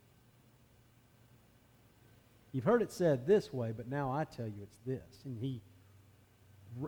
You've 2.51 2.63
heard 2.63 2.81
it 2.81 2.91
said 2.91 3.27
this 3.27 3.53
way, 3.53 3.73
but 3.77 3.87
now 3.87 4.11
I 4.11 4.23
tell 4.23 4.47
you 4.47 4.63
it's 4.63 4.79
this. 4.87 5.21
And 5.23 5.37
he 5.37 5.61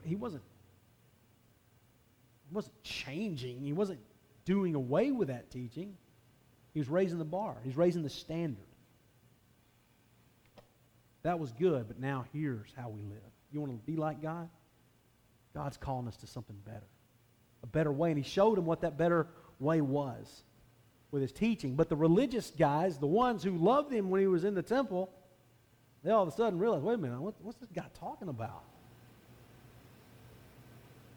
he 0.03 0.15
wasn't 0.15 0.41
he 2.49 2.55
wasn't 2.55 2.81
changing. 2.81 3.61
He 3.61 3.73
wasn't 3.73 3.99
doing 4.43 4.73
away 4.73 5.11
with 5.11 5.27
that 5.27 5.51
teaching. 5.51 5.95
He 6.73 6.79
was 6.79 6.89
raising 6.89 7.19
the 7.19 7.25
bar. 7.25 7.57
He's 7.63 7.77
raising 7.77 8.01
the 8.01 8.09
standard. 8.09 8.68
That 11.29 11.37
was 11.37 11.51
good, 11.51 11.87
but 11.87 11.99
now 11.99 12.25
here's 12.33 12.73
how 12.75 12.89
we 12.89 13.03
live. 13.03 13.21
You 13.51 13.61
want 13.61 13.71
to 13.71 13.77
be 13.85 13.95
like 13.95 14.19
God? 14.19 14.49
God's 15.53 15.77
calling 15.77 16.07
us 16.07 16.17
to 16.17 16.25
something 16.25 16.55
better, 16.65 16.87
a 17.61 17.67
better 17.67 17.91
way. 17.91 18.09
And 18.09 18.17
He 18.17 18.27
showed 18.27 18.57
him 18.57 18.65
what 18.65 18.81
that 18.81 18.97
better 18.97 19.27
way 19.59 19.79
was 19.79 20.41
with 21.11 21.21
His 21.21 21.31
teaching. 21.31 21.75
But 21.75 21.87
the 21.87 21.95
religious 21.95 22.49
guys, 22.57 22.97
the 22.97 23.05
ones 23.05 23.43
who 23.43 23.51
loved 23.51 23.93
Him 23.93 24.09
when 24.09 24.21
He 24.21 24.25
was 24.25 24.43
in 24.43 24.55
the 24.55 24.63
temple, 24.63 25.11
they 26.03 26.09
all 26.09 26.23
of 26.23 26.29
a 26.29 26.31
sudden 26.31 26.57
realized 26.57 26.83
wait 26.83 26.95
a 26.95 26.97
minute, 26.97 27.21
what, 27.21 27.35
what's 27.43 27.59
this 27.59 27.69
guy 27.75 27.85
talking 27.99 28.29
about? 28.29 28.63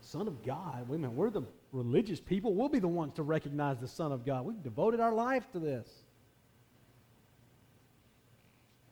Son 0.02 0.28
of 0.28 0.44
God. 0.44 0.90
Wait 0.90 0.96
a 0.96 0.98
minute, 0.98 1.16
we're 1.16 1.30
the 1.30 1.44
religious 1.72 2.20
people. 2.20 2.52
We'll 2.52 2.68
be 2.68 2.80
the 2.80 2.86
ones 2.86 3.14
to 3.14 3.22
recognize 3.22 3.78
the 3.78 3.88
Son 3.88 4.12
of 4.12 4.26
God. 4.26 4.44
We've 4.44 4.62
devoted 4.62 5.00
our 5.00 5.14
life 5.14 5.50
to 5.52 5.58
this. 5.58 5.88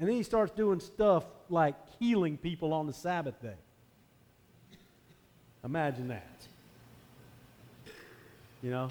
And 0.00 0.08
then 0.08 0.16
he 0.16 0.22
starts 0.22 0.50
doing 0.52 0.80
stuff 0.80 1.24
like 1.50 1.74
healing 1.98 2.38
people 2.38 2.72
on 2.72 2.86
the 2.86 2.92
Sabbath 2.92 3.40
day. 3.42 3.54
Imagine 5.62 6.08
that. 6.08 6.46
You 8.62 8.70
know? 8.70 8.88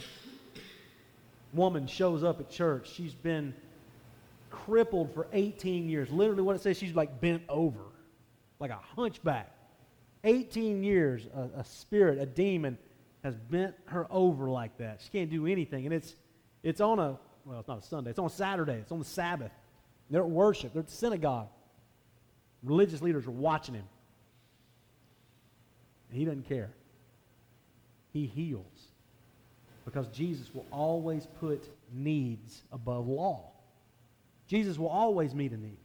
Woman 1.51 1.87
shows 1.87 2.23
up 2.23 2.39
at 2.39 2.51
church. 2.51 2.91
She's 2.93 3.15
been 3.15 3.55
crippled 4.51 5.11
for 5.15 5.27
18 5.33 5.89
years. 5.89 6.11
Literally, 6.11 6.43
what 6.43 6.55
it 6.55 6.61
says, 6.61 6.77
she's 6.77 6.93
like 6.93 7.19
bent 7.19 7.41
over, 7.49 7.79
like 8.59 8.69
a 8.69 8.79
hunchback. 8.95 9.51
18 10.23 10.83
years, 10.83 11.27
a, 11.35 11.59
a 11.61 11.63
spirit, 11.63 12.19
a 12.19 12.25
demon, 12.27 12.77
has 13.23 13.35
bent 13.35 13.73
her 13.85 14.05
over 14.11 14.47
like 14.47 14.77
that. 14.77 15.01
She 15.03 15.09
can't 15.09 15.31
do 15.31 15.47
anything. 15.47 15.85
And 15.85 15.93
it's, 15.93 16.13
it's 16.61 16.81
on 16.81 16.99
a, 16.99 17.17
well, 17.45 17.59
it's 17.59 17.67
not 17.67 17.79
a 17.79 17.81
Sunday, 17.81 18.11
it's 18.11 18.19
on 18.19 18.29
Saturday, 18.29 18.73
it's 18.73 18.91
on 18.91 18.99
the 18.99 19.05
Sabbath. 19.05 19.51
They're 20.09 20.21
at 20.21 20.29
worship, 20.29 20.73
they're 20.73 20.81
at 20.81 20.87
the 20.87 20.95
synagogue. 20.95 21.49
Religious 22.63 23.01
leaders 23.01 23.25
are 23.27 23.31
watching 23.31 23.75
him. 23.75 23.85
And 26.09 26.17
he 26.17 26.25
doesn't 26.25 26.47
care. 26.47 26.71
He 28.11 28.25
heals. 28.25 28.65
Because 29.85 30.07
Jesus 30.07 30.53
will 30.53 30.65
always 30.71 31.27
put 31.39 31.63
needs 31.93 32.63
above 32.71 33.07
law. 33.07 33.51
Jesus 34.47 34.77
will 34.77 34.89
always 34.89 35.33
meet 35.33 35.51
a 35.51 35.57
need, 35.57 35.77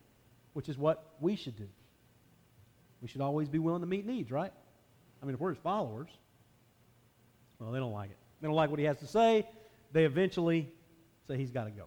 which 0.55 0.69
is 0.69 0.79
what 0.79 1.15
we 1.21 1.37
should 1.37 1.57
do. 1.57 1.69
We 3.03 3.09
should 3.09 3.21
always 3.21 3.49
be 3.49 3.59
willing 3.59 3.83
to 3.83 3.87
meet 3.87 4.07
needs, 4.07 4.31
right? 4.31 4.53
I 5.23 5.27
mean, 5.27 5.35
if 5.35 5.41
we're 5.41 5.51
his 5.51 5.63
followers, 5.63 6.09
well, 7.59 7.71
they 7.71 7.79
don't 7.79 7.93
like 7.93 8.11
it. 8.11 8.17
They 8.41 8.47
don't 8.47 8.57
like 8.57 8.71
what 8.71 8.79
he 8.79 8.87
has 8.87 8.99
to 8.99 9.07
say. 9.07 9.47
They 9.93 10.05
eventually 10.05 10.71
say 11.29 11.37
he's 11.37 11.51
got 11.51 11.65
to 11.65 11.71
go. 11.71 11.87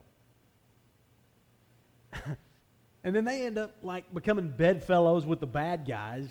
and 3.04 3.16
then 3.16 3.26
they 3.26 3.46
end 3.46 3.58
up 3.58 3.76
like 3.82 4.14
becoming 4.14 4.50
bedfellows 4.50 5.26
with 5.26 5.40
the 5.40 5.48
bad 5.48 5.88
guys, 5.88 6.30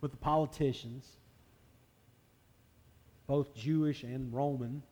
with 0.00 0.10
the 0.10 0.16
politicians, 0.16 1.06
both 3.26 3.54
Jewish 3.54 4.02
and 4.02 4.32
Roman. 4.32 4.82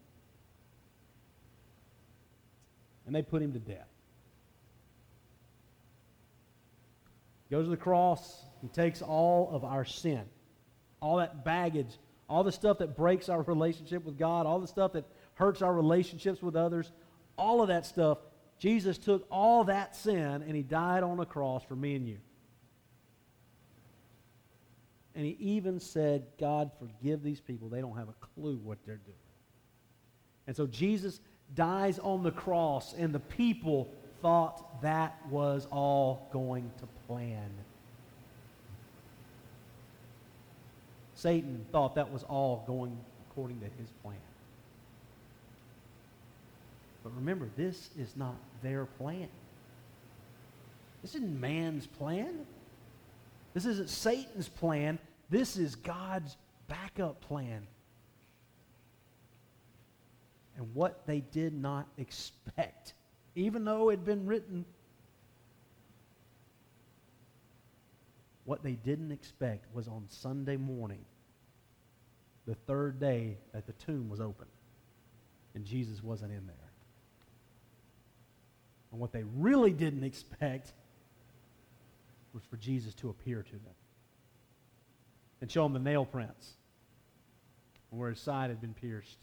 And 3.07 3.15
they 3.15 3.23
put 3.23 3.43
him 3.43 3.53
to 3.53 3.59
death. 3.59 3.89
Goes 7.51 7.67
to 7.67 7.71
the 7.71 7.77
cross. 7.77 8.45
He 8.63 8.69
takes 8.69 9.03
all 9.03 9.51
of 9.53 9.65
our 9.65 9.85
sin, 9.85 10.23
all 11.01 11.19
that 11.19 11.45
baggage, 11.45 11.99
all 12.29 12.43
the 12.43 12.51
stuff 12.51 12.79
that 12.79 12.97
breaks 12.97 13.29
our 13.29 13.43
relationship 13.47 14.05
with 14.05 14.19
God, 14.19 14.47
all 14.47 14.59
the 14.59 14.67
stuff 14.67 14.95
that 14.95 15.05
hurts 15.35 15.63
our 15.63 15.73
relationships 15.73 16.43
with 16.43 16.57
others, 16.57 16.91
all 17.37 17.63
of 17.63 17.69
that 17.69 17.87
stuff. 17.87 18.19
Jesus 18.59 18.99
took 18.99 19.27
all 19.31 19.65
that 19.65 19.97
sin 19.97 20.43
and 20.43 20.55
he 20.55 20.63
died 20.63 21.03
on 21.03 21.17
the 21.17 21.27
cross 21.27 21.63
for 21.65 21.77
me 21.77 21.97
and 21.97 22.09
you. 22.09 22.19
And 25.15 25.25
he 25.25 25.37
even 25.39 25.79
said, 25.79 26.27
God, 26.41 26.71
forgive 26.79 27.23
these 27.23 27.41
people. 27.41 27.69
They 27.69 27.81
don't 27.81 27.97
have 27.97 28.09
a 28.09 28.27
clue 28.35 28.59
what 28.63 28.79
they're 28.85 28.97
doing. 28.97 29.17
And 30.47 30.57
so 30.57 30.67
Jesus 30.67 31.21
dies 31.55 31.99
on 31.99 32.23
the 32.23 32.33
cross, 32.33 32.95
and 32.95 33.15
the 33.15 33.21
people 33.21 33.93
thought 34.21 34.83
that 34.83 35.17
was 35.31 35.67
all 35.71 36.29
going 36.33 36.71
to 36.79 36.87
plan. 37.07 37.51
Satan 41.15 41.65
thought 41.71 41.95
that 41.95 42.11
was 42.11 42.25
all 42.25 42.65
going 42.67 42.99
according 43.31 43.61
to 43.61 43.67
his 43.79 43.91
plan. 44.03 44.17
But 47.05 47.15
remember, 47.15 47.51
this 47.55 47.91
is 47.99 48.17
not 48.17 48.35
their 48.63 48.87
plan. 48.87 49.29
This 51.03 51.15
isn't 51.15 51.39
man's 51.39 51.87
plan. 51.87 52.47
This 53.53 53.67
isn't 53.67 53.91
Satan's 53.91 54.49
plan. 54.49 54.99
This 55.29 55.59
is 55.59 55.77
God's 55.77 56.37
backup 56.67 57.21
plan. 57.21 57.67
And 60.57 60.75
what 60.75 61.07
they 61.07 61.21
did 61.21 61.53
not 61.53 61.87
expect, 61.99 62.95
even 63.35 63.67
though 63.67 63.91
it 63.91 63.99
had 63.99 64.05
been 64.07 64.25
written, 64.25 64.65
what 68.45 68.63
they 68.63 68.73
didn't 68.73 69.13
expect 69.13 69.67
was 69.75 69.89
on 69.89 70.07
Sunday 70.09 70.57
morning, 70.57 71.05
the 72.47 72.55
third 72.55 72.99
day 72.99 73.37
that 73.53 73.67
the 73.67 73.73
tomb 73.75 74.09
was 74.09 74.21
open, 74.21 74.47
and 75.55 75.65
Jesus 75.65 76.03
wasn't 76.03 76.33
in 76.33 76.47
there. 76.47 76.64
And 78.95 79.01
what 79.01 79.11
they 79.11 79.25
really 79.35 79.73
didn't 79.73 80.05
expect 80.05 80.73
was 82.33 82.45
for 82.49 82.57
Jesus 82.57 82.95
to 82.95 83.09
appear 83.09 83.43
to 83.43 83.51
them 83.51 83.75
and 85.41 85.51
show 85.51 85.65
them 85.65 85.73
the 85.73 85.81
nail 85.81 86.05
prints 86.05 86.53
where 87.91 88.11
his 88.11 88.21
side 88.21 88.51
had 88.51 88.61
been 88.61 88.73
pierced. 88.73 89.19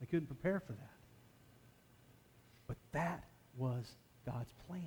They 0.00 0.06
couldn't 0.06 0.26
prepare 0.26 0.58
for 0.58 0.72
that. 0.72 0.90
But 2.66 2.76
that 2.90 3.22
was 3.56 3.94
God's 4.26 4.52
plan. 4.66 4.82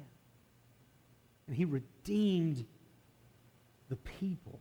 And 1.47 1.55
he 1.55 1.63
redeemed 1.63 2.65
the 3.87 3.95
people. 3.95 4.59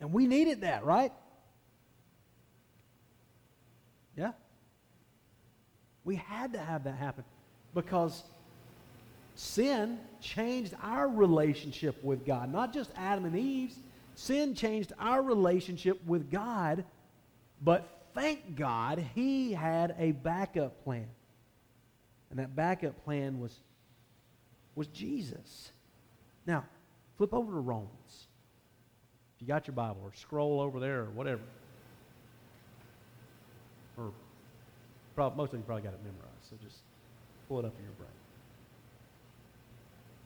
And 0.00 0.12
we 0.12 0.26
needed 0.26 0.62
that, 0.62 0.84
right? 0.84 1.12
Yeah? 4.20 4.32
We 6.04 6.16
had 6.16 6.52
to 6.52 6.58
have 6.58 6.84
that 6.84 6.96
happen 6.96 7.24
because 7.74 8.22
sin 9.34 9.98
changed 10.20 10.74
our 10.82 11.08
relationship 11.08 12.04
with 12.04 12.26
God. 12.26 12.52
Not 12.52 12.74
just 12.74 12.90
Adam 12.96 13.24
and 13.24 13.34
Eve's. 13.34 13.76
Sin 14.16 14.54
changed 14.54 14.92
our 14.98 15.22
relationship 15.22 16.04
with 16.06 16.30
God, 16.30 16.84
but 17.62 17.88
thank 18.14 18.56
God 18.56 19.02
he 19.14 19.52
had 19.52 19.94
a 19.98 20.12
backup 20.12 20.84
plan. 20.84 21.06
And 22.28 22.38
that 22.38 22.54
backup 22.54 23.02
plan 23.02 23.40
was, 23.40 23.58
was 24.74 24.88
Jesus. 24.88 25.72
Now, 26.46 26.66
flip 27.16 27.32
over 27.32 27.50
to 27.50 27.58
Romans. 27.58 28.26
If 29.36 29.42
you 29.42 29.48
got 29.48 29.66
your 29.66 29.74
Bible, 29.74 30.02
or 30.04 30.12
scroll 30.14 30.60
over 30.60 30.78
there, 30.78 31.00
or 31.00 31.10
whatever. 31.10 31.40
Or 33.96 34.12
probably, 35.20 35.36
most 35.36 35.52
of 35.52 35.58
you 35.58 35.64
probably 35.66 35.82
got 35.82 35.92
it 35.92 36.00
memorized, 36.02 36.48
so 36.48 36.56
just 36.64 36.78
pull 37.46 37.58
it 37.58 37.66
up 37.66 37.74
in 37.78 37.84
your 37.84 37.92
brain. 37.92 38.08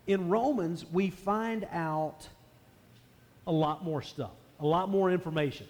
In 0.07 0.29
Romans, 0.29 0.85
we 0.93 1.11
find 1.11 1.67
out 1.73 2.29
a 3.49 3.51
lot 3.51 3.83
more 3.83 4.03
stuff, 4.03 4.31
a 4.61 4.67
lot 4.67 4.89
more 4.89 5.11
information. 5.11 5.67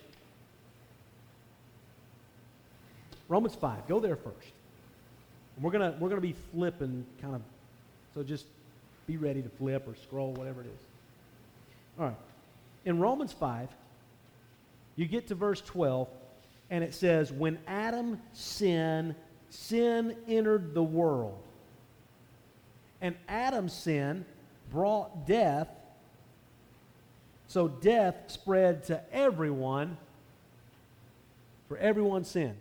Romans 3.26 3.54
5, 3.54 3.88
go 3.88 3.98
there 3.98 4.16
first. 4.16 4.52
we're 5.58 5.70
going 5.70 5.90
we're 5.98 6.10
going 6.10 6.20
to 6.20 6.28
be 6.28 6.36
flipping 6.52 7.06
kind 7.22 7.34
of, 7.34 7.40
so 8.12 8.22
just 8.22 8.44
be 9.06 9.16
ready 9.16 9.40
to 9.40 9.48
flip 9.48 9.88
or 9.88 9.94
scroll, 10.02 10.34
whatever 10.34 10.60
it 10.60 10.66
is. 10.66 10.80
All 11.98 12.06
right. 12.08 12.16
In 12.84 12.98
Romans 12.98 13.32
5, 13.32 13.70
you 14.96 15.06
get 15.06 15.28
to 15.28 15.34
verse 15.34 15.62
12, 15.62 16.08
and 16.70 16.82
it 16.82 16.94
says, 16.94 17.32
When 17.32 17.58
Adam 17.66 18.20
sinned, 18.32 19.14
sin 19.48 20.16
entered 20.26 20.74
the 20.74 20.82
world. 20.82 21.38
And 23.00 23.16
Adam's 23.28 23.72
sin 23.72 24.24
brought 24.70 25.26
death, 25.26 25.68
so 27.48 27.68
death 27.68 28.16
spread 28.28 28.84
to 28.84 29.02
everyone, 29.12 29.96
for 31.68 31.76
everyone 31.76 32.24
sinned. 32.24 32.60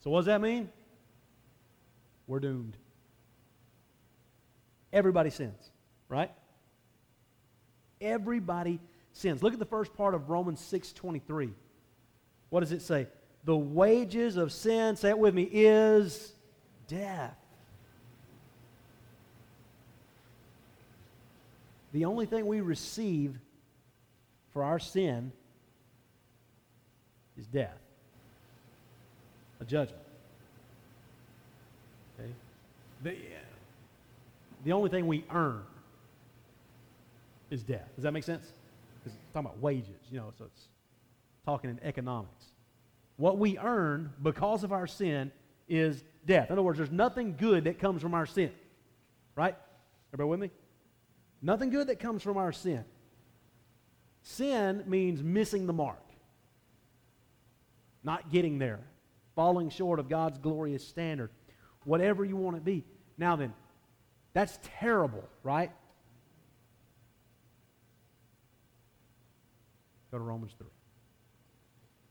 So, 0.00 0.10
what 0.10 0.20
does 0.20 0.26
that 0.26 0.40
mean? 0.40 0.68
we're 2.32 2.40
doomed. 2.40 2.76
Everybody 4.90 5.28
sins, 5.28 5.70
right? 6.08 6.30
Everybody 8.00 8.80
sins. 9.12 9.42
Look 9.42 9.52
at 9.52 9.58
the 9.58 9.66
first 9.66 9.94
part 9.94 10.14
of 10.14 10.30
Romans 10.30 10.60
6:23. 10.60 11.54
What 12.52 12.60
does 12.60 12.72
it 12.72 12.82
say? 12.82 13.06
The 13.44 13.56
wages 13.56 14.36
of 14.36 14.52
sin, 14.52 14.94
say 14.96 15.08
it 15.08 15.18
with 15.18 15.32
me, 15.32 15.44
is 15.44 16.34
death. 16.86 17.34
The 21.94 22.04
only 22.04 22.26
thing 22.26 22.46
we 22.46 22.60
receive 22.60 23.38
for 24.52 24.64
our 24.64 24.78
sin 24.78 25.32
is 27.38 27.46
death, 27.46 27.78
a 29.58 29.64
judgment. 29.64 30.02
Okay? 32.20 32.32
The, 33.02 33.16
the 34.66 34.72
only 34.72 34.90
thing 34.90 35.06
we 35.06 35.24
earn 35.32 35.62
is 37.48 37.62
death. 37.62 37.88
Does 37.96 38.02
that 38.02 38.12
make 38.12 38.24
sense? 38.24 38.44
It's 39.06 39.14
talking 39.32 39.46
about 39.46 39.58
wages, 39.58 39.88
you 40.10 40.18
know, 40.18 40.34
so 40.36 40.44
it's 40.44 40.68
talking 41.44 41.70
in 41.70 41.80
economics. 41.82 42.46
What 43.16 43.38
we 43.38 43.58
earn 43.58 44.12
because 44.22 44.64
of 44.64 44.72
our 44.72 44.86
sin 44.86 45.32
is 45.68 46.02
death. 46.26 46.48
In 46.48 46.52
other 46.52 46.62
words, 46.62 46.78
there's 46.78 46.90
nothing 46.90 47.36
good 47.36 47.64
that 47.64 47.78
comes 47.78 48.02
from 48.02 48.14
our 48.14 48.26
sin. 48.26 48.50
Right? 49.34 49.56
Everybody 50.12 50.30
with 50.30 50.40
me? 50.40 50.50
Nothing 51.40 51.70
good 51.70 51.88
that 51.88 51.98
comes 51.98 52.22
from 52.22 52.36
our 52.36 52.52
sin. 52.52 52.84
Sin 54.22 54.84
means 54.86 55.22
missing 55.22 55.66
the 55.66 55.72
mark, 55.72 56.02
not 58.04 58.30
getting 58.30 58.58
there, 58.58 58.80
falling 59.34 59.68
short 59.68 59.98
of 59.98 60.08
God's 60.08 60.38
glorious 60.38 60.86
standard, 60.86 61.30
whatever 61.84 62.24
you 62.24 62.36
want 62.36 62.56
to 62.56 62.62
be. 62.62 62.84
Now 63.18 63.34
then, 63.34 63.52
that's 64.32 64.58
terrible, 64.78 65.28
right? 65.42 65.72
Go 70.12 70.18
to 70.18 70.24
Romans 70.24 70.52
3 70.56 70.68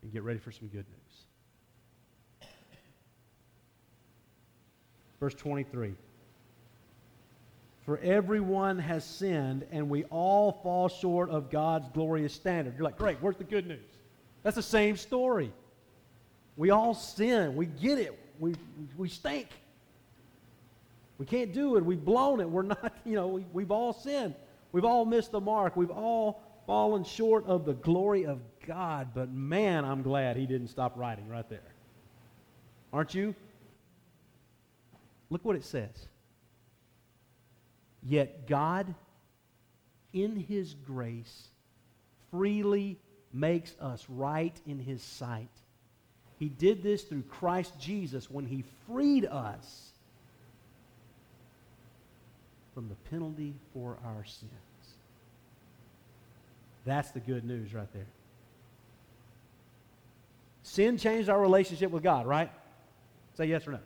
and 0.01 0.11
get 0.11 0.23
ready 0.23 0.39
for 0.39 0.51
some 0.51 0.67
good 0.67 0.85
news. 0.89 2.47
Verse 5.19 5.35
23. 5.35 5.93
For 7.85 7.97
everyone 7.99 8.79
has 8.79 9.03
sinned, 9.03 9.65
and 9.71 9.89
we 9.89 10.03
all 10.05 10.51
fall 10.63 10.87
short 10.89 11.29
of 11.29 11.49
God's 11.49 11.89
glorious 11.89 12.33
standard. 12.33 12.75
You're 12.75 12.83
like, 12.83 12.97
great, 12.97 13.17
where's 13.21 13.37
the 13.37 13.43
good 13.43 13.67
news? 13.67 13.79
That's 14.43 14.55
the 14.55 14.63
same 14.63 14.97
story. 14.97 15.51
We 16.57 16.69
all 16.71 16.93
sin. 16.93 17.55
We 17.55 17.67
get 17.67 17.99
it. 17.99 18.17
We, 18.39 18.55
we 18.97 19.09
stink. 19.09 19.47
We 21.17 21.25
can't 21.25 21.53
do 21.53 21.75
it. 21.77 21.85
We've 21.85 22.03
blown 22.03 22.39
it. 22.39 22.49
We're 22.49 22.63
not, 22.63 22.93
you 23.05 23.13
know, 23.13 23.27
we, 23.27 23.45
we've 23.53 23.71
all 23.71 23.93
sinned. 23.93 24.33
We've 24.71 24.85
all 24.85 25.05
missed 25.05 25.31
the 25.31 25.41
mark. 25.41 25.75
We've 25.75 25.91
all 25.91 26.41
fallen 26.65 27.03
short 27.03 27.45
of 27.45 27.65
the 27.65 27.73
glory 27.73 28.25
of 28.25 28.39
God. 28.65 29.09
But 29.13 29.31
man, 29.31 29.85
I'm 29.85 30.01
glad 30.01 30.37
he 30.37 30.45
didn't 30.45 30.69
stop 30.69 30.97
writing 30.97 31.27
right 31.27 31.47
there. 31.49 31.59
Aren't 32.93 33.13
you? 33.13 33.35
Look 35.29 35.45
what 35.45 35.55
it 35.55 35.63
says. 35.63 36.07
Yet 38.03 38.47
God, 38.47 38.93
in 40.13 40.35
his 40.35 40.73
grace, 40.73 41.47
freely 42.31 42.97
makes 43.33 43.75
us 43.79 44.05
right 44.09 44.59
in 44.65 44.79
his 44.79 45.01
sight. 45.01 45.49
He 46.39 46.49
did 46.49 46.81
this 46.81 47.03
through 47.03 47.23
Christ 47.23 47.79
Jesus 47.79 48.29
when 48.29 48.45
he 48.45 48.63
freed 48.87 49.25
us 49.25 49.91
from 52.73 52.89
the 52.89 52.95
penalty 53.09 53.53
for 53.73 53.97
our 54.03 54.25
sins. 54.25 54.51
That's 56.83 57.11
the 57.11 57.19
good 57.19 57.45
news 57.45 57.73
right 57.73 57.91
there. 57.93 58.07
Sin 60.71 60.97
changed 60.97 61.27
our 61.27 61.41
relationship 61.41 61.91
with 61.91 62.01
God, 62.01 62.25
right? 62.25 62.49
Say 63.33 63.47
yes 63.47 63.67
or 63.67 63.71
no. 63.71 63.79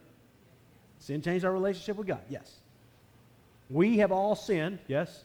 Sin 0.99 1.19
changed 1.19 1.43
our 1.43 1.51
relationship 1.51 1.97
with 1.97 2.05
God, 2.05 2.21
yes. 2.29 2.57
We 3.71 3.97
have 3.97 4.11
all 4.11 4.35
sinned, 4.35 4.77
yes? 4.87 5.23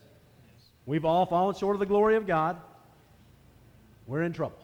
We've 0.86 1.04
all 1.04 1.26
fallen 1.26 1.54
short 1.54 1.76
of 1.76 1.80
the 1.80 1.84
glory 1.84 2.16
of 2.16 2.26
God. 2.26 2.56
We're 4.06 4.22
in 4.22 4.32
trouble. 4.32 4.56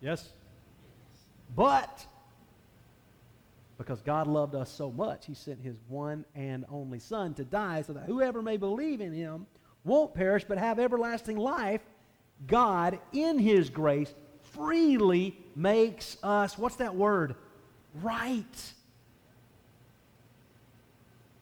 Yes? 0.00 0.30
But 1.54 2.04
because 3.78 4.02
God 4.02 4.26
loved 4.26 4.56
us 4.56 4.72
so 4.72 4.90
much, 4.90 5.26
he 5.26 5.34
sent 5.34 5.60
his 5.60 5.76
one 5.86 6.24
and 6.34 6.64
only 6.72 6.98
Son 6.98 7.34
to 7.34 7.44
die 7.44 7.82
so 7.82 7.92
that 7.92 8.06
whoever 8.06 8.42
may 8.42 8.56
believe 8.56 9.00
in 9.00 9.12
him 9.12 9.46
won't 9.84 10.12
perish 10.12 10.42
but 10.42 10.58
have 10.58 10.80
everlasting 10.80 11.36
life. 11.36 11.82
God, 12.48 12.98
in 13.12 13.38
his 13.38 13.70
grace, 13.70 14.12
freely 14.54 15.36
makes 15.56 16.16
us, 16.22 16.56
what's 16.58 16.76
that 16.76 16.94
word? 16.94 17.34
Right. 18.02 18.72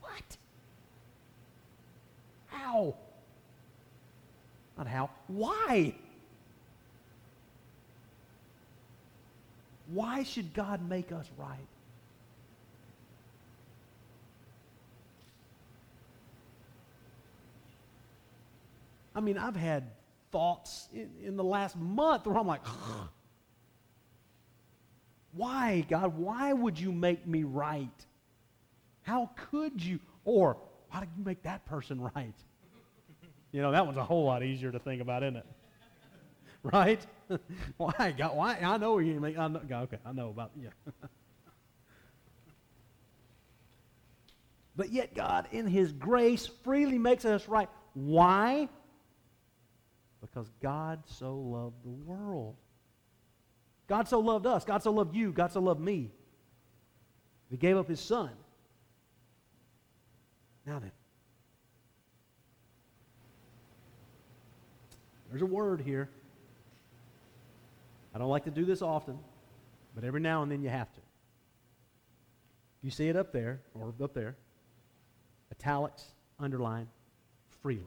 What? 0.00 0.36
How? 2.48 2.94
Not 4.76 4.86
how. 4.86 5.10
Why? 5.28 5.94
Why 9.92 10.22
should 10.22 10.54
God 10.54 10.88
make 10.88 11.12
us 11.12 11.28
right? 11.36 11.56
I 19.14 19.20
mean, 19.20 19.36
I've 19.36 19.56
had 19.56 19.84
thoughts 20.32 20.88
in, 20.92 21.10
in 21.22 21.36
the 21.36 21.44
last 21.44 21.76
month 21.76 22.26
where 22.26 22.36
I'm 22.36 22.46
like, 22.46 22.62
why, 25.32 25.86
God? 25.88 26.16
Why 26.16 26.52
would 26.52 26.78
you 26.78 26.90
make 26.90 27.26
me 27.26 27.44
right? 27.44 27.88
How 29.02 29.30
could 29.50 29.82
you? 29.82 30.00
Or, 30.24 30.56
why 30.90 31.00
did 31.00 31.10
you 31.16 31.24
make 31.24 31.42
that 31.42 31.64
person 31.66 32.00
right? 32.00 32.34
You 33.52 33.60
know, 33.62 33.72
that 33.72 33.84
one's 33.84 33.98
a 33.98 34.04
whole 34.04 34.24
lot 34.24 34.42
easier 34.42 34.72
to 34.72 34.78
think 34.78 35.00
about, 35.02 35.22
isn't 35.22 35.36
it? 35.36 35.46
Right? 36.64 37.04
why, 37.76 38.14
God? 38.16 38.36
Why? 38.36 38.56
I 38.62 38.76
know 38.76 38.98
you 38.98 39.18
make. 39.18 39.36
I 39.36 39.48
know, 39.48 39.60
okay, 39.68 39.98
I 40.06 40.12
know 40.12 40.28
about 40.28 40.52
yeah. 40.56 40.68
but 44.76 44.92
yet, 44.92 45.12
God, 45.12 45.48
in 45.50 45.66
His 45.66 45.90
grace, 45.90 46.46
freely 46.62 46.98
makes 46.98 47.24
us 47.24 47.48
right. 47.48 47.68
Why? 47.94 48.68
Because 50.32 50.50
God 50.62 51.02
so 51.06 51.34
loved 51.34 51.84
the 51.84 51.90
world. 51.90 52.56
God 53.86 54.08
so 54.08 54.20
loved 54.20 54.46
us. 54.46 54.64
God 54.64 54.82
so 54.82 54.90
loved 54.90 55.14
you. 55.14 55.32
God 55.32 55.52
so 55.52 55.60
loved 55.60 55.80
me. 55.80 56.10
He 57.50 57.58
gave 57.58 57.76
up 57.76 57.88
His 57.88 58.00
Son. 58.00 58.30
Now 60.64 60.78
then, 60.78 60.92
there's 65.28 65.42
a 65.42 65.46
word 65.46 65.82
here. 65.82 66.08
I 68.14 68.18
don't 68.18 68.28
like 68.28 68.44
to 68.44 68.50
do 68.50 68.64
this 68.64 68.80
often, 68.80 69.18
but 69.94 70.04
every 70.04 70.20
now 70.20 70.42
and 70.42 70.50
then 70.50 70.62
you 70.62 70.70
have 70.70 70.92
to. 70.92 71.00
You 72.82 72.90
see 72.90 73.08
it 73.08 73.16
up 73.16 73.32
there, 73.32 73.60
or 73.74 73.92
up 74.02 74.14
there, 74.14 74.36
italics, 75.50 76.04
underline, 76.38 76.88
freely. 77.60 77.86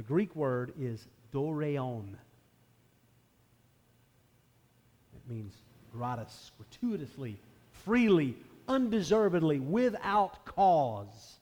The 0.00 0.06
Greek 0.06 0.34
word 0.34 0.72
is 0.80 1.06
dorean. 1.30 2.14
It 5.14 5.30
means 5.30 5.52
gratis, 5.92 6.52
gratuitously, 6.56 7.38
freely, 7.84 8.34
undeservedly, 8.66 9.60
without 9.60 10.46
cause. 10.46 11.40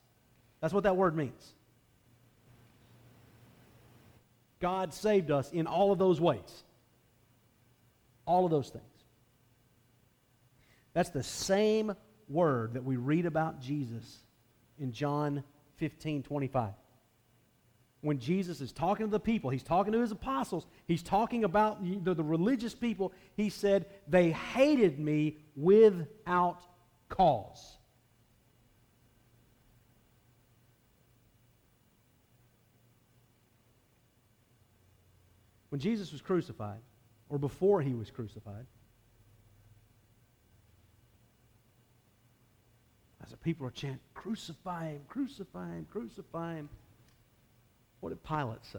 That's 0.61 0.75
what 0.75 0.83
that 0.83 0.97
word 0.97 1.15
means. 1.15 1.53
God 4.59 4.93
saved 4.93 5.31
us 5.31 5.53
in 5.53 5.69
all 5.69 5.93
of 5.93 6.01
those 6.01 6.21
ways. 6.21 6.65
All 8.27 8.45
of 8.45 8.51
those 8.51 8.71
things. 8.71 8.85
That's 10.95 11.11
the 11.11 11.23
same 11.23 11.95
word 12.29 12.75
that 12.75 12.83
we 12.83 12.97
read 12.97 13.25
about 13.25 13.61
Jesus 13.61 14.17
in 14.81 14.91
John 14.91 15.45
15 15.77 16.25
25. 16.25 16.73
When 18.01 18.21
Jesus 18.21 18.61
is 18.61 18.73
talking 18.73 19.07
to 19.07 19.11
the 19.11 19.19
people, 19.19 19.51
he's 19.51 19.65
talking 19.65 19.93
to 19.93 20.01
his 20.01 20.13
apostles, 20.13 20.67
he's 20.87 21.03
talking 21.03 21.45
about 21.45 21.83
the, 22.05 22.15
the 22.15 22.23
religious 22.23 22.75
people. 22.75 23.13
He 23.37 23.51
said, 23.51 23.87
They 24.07 24.31
hated 24.31 24.99
me 25.01 25.39
without 25.57 26.63
cause. 27.09 27.77
When 35.71 35.81
Jesus 35.81 36.13
was 36.13 36.23
crucified, 36.23 36.81
or 37.29 37.39
before 37.39 37.83
he 37.83 37.95
was 37.95 38.11
crucified, 38.11 38.67
As 43.29 43.33
the 43.33 43.37
people 43.37 43.67
are 43.67 43.71
chanting, 43.71 44.01
crucify 44.15 44.93
him, 44.93 45.03
crucify 45.07 45.67
him, 45.67 45.87
crucify 45.91 46.55
him. 46.55 46.71
What 48.01 48.11
did 48.11 48.23
Pilate 48.23 48.65
say? 48.73 48.79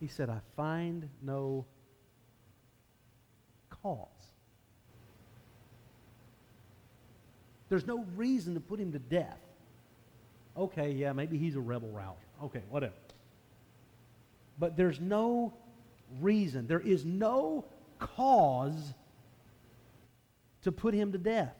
He 0.00 0.06
said, 0.06 0.30
I 0.30 0.38
find 0.56 1.08
no 1.22 1.66
cause. 3.82 4.06
There's 7.68 7.86
no 7.86 8.04
reason 8.16 8.54
to 8.54 8.60
put 8.60 8.80
him 8.80 8.92
to 8.92 8.98
death. 8.98 9.40
Okay, 10.56 10.92
yeah, 10.92 11.12
maybe 11.12 11.36
he's 11.36 11.56
a 11.56 11.60
rebel 11.60 11.90
rouser. 11.90 12.16
Okay, 12.44 12.62
whatever. 12.70 12.94
But 14.58 14.76
there's 14.76 15.00
no 15.00 15.52
reason, 16.20 16.66
there 16.66 16.80
is 16.80 17.04
no 17.04 17.64
cause 17.98 18.94
to 20.62 20.72
put 20.72 20.94
him 20.94 21.12
to 21.12 21.18
death. 21.18 21.54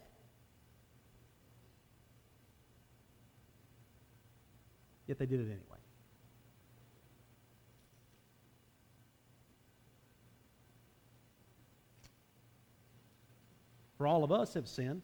Yet 5.08 5.18
they 5.18 5.26
did 5.26 5.40
it 5.40 5.44
anyway. 5.44 5.78
For 13.96 14.06
all 14.06 14.22
of 14.22 14.30
us 14.30 14.54
have 14.54 14.68
sinned, 14.68 15.02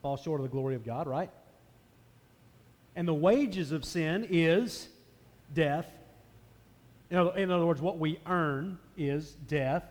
fall 0.00 0.16
short 0.16 0.40
of 0.40 0.44
the 0.44 0.50
glory 0.50 0.76
of 0.76 0.84
God, 0.84 1.08
right? 1.08 1.30
And 2.94 3.08
the 3.08 3.14
wages 3.14 3.72
of 3.72 3.84
sin 3.84 4.26
is 4.30 4.88
death. 5.52 5.90
In 7.10 7.16
other, 7.16 7.36
in 7.36 7.50
other 7.50 7.66
words, 7.66 7.80
what 7.80 7.98
we 7.98 8.20
earn 8.26 8.78
is 8.96 9.32
death. 9.48 9.82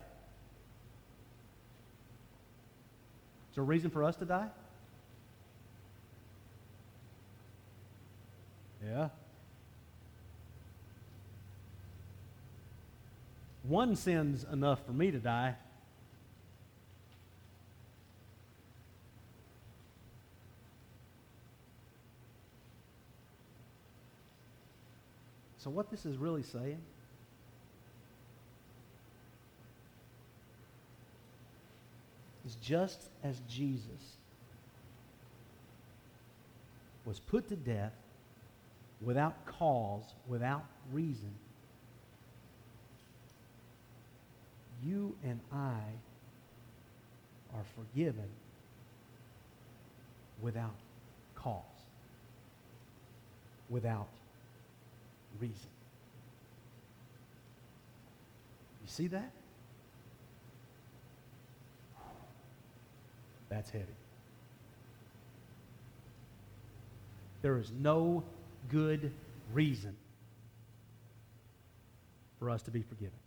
Is 3.49 3.55
there 3.55 3.63
a 3.63 3.67
reason 3.67 3.89
for 3.89 4.03
us 4.03 4.15
to 4.17 4.25
die? 4.25 4.47
Yeah. 8.85 9.09
One 13.63 13.95
sin's 13.95 14.45
enough 14.51 14.85
for 14.85 14.93
me 14.93 15.11
to 15.11 15.19
die. 15.19 15.55
So, 25.59 25.69
what 25.69 25.91
this 25.91 26.05
is 26.05 26.17
really 26.17 26.41
saying 26.41 26.79
is 32.45 32.55
just 32.55 33.09
as 33.23 33.41
Jesus 33.49 34.15
was 37.05 37.19
put 37.19 37.49
to 37.49 37.57
death 37.57 37.91
without 39.01 39.45
cause, 39.45 40.03
without 40.27 40.65
reason, 40.91 41.33
you 44.83 45.15
and 45.23 45.39
I 45.51 45.79
are 47.53 47.63
forgiven 47.75 48.29
without 50.41 50.75
cause, 51.35 51.63
without 53.69 54.07
reason. 55.39 55.55
You 58.81 58.87
see 58.87 59.07
that? 59.07 59.31
That's 63.49 63.69
heavy. 63.71 63.85
There 67.41 67.57
is 67.57 67.71
no 67.79 68.23
good 68.69 69.11
reason 69.53 69.95
for 72.39 72.49
us 72.49 72.61
to 72.63 72.71
be 72.71 72.81
forgiven. 72.81 73.17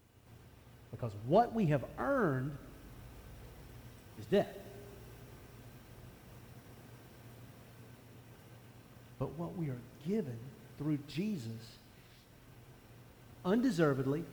Because 0.90 1.12
what 1.26 1.54
we 1.54 1.66
have 1.66 1.84
earned 1.98 2.56
is 4.18 4.26
death. 4.26 4.56
But 9.18 9.38
what 9.38 9.56
we 9.56 9.68
are 9.68 9.80
given 10.06 10.38
through 10.78 10.98
Jesus 11.08 11.78
undeservedly, 13.44 14.24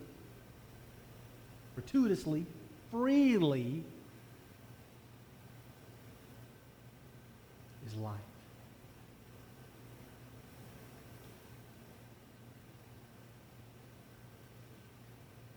gratuitously, 1.74 2.46
freely 2.90 3.84
is 7.86 7.94
life. 7.96 8.18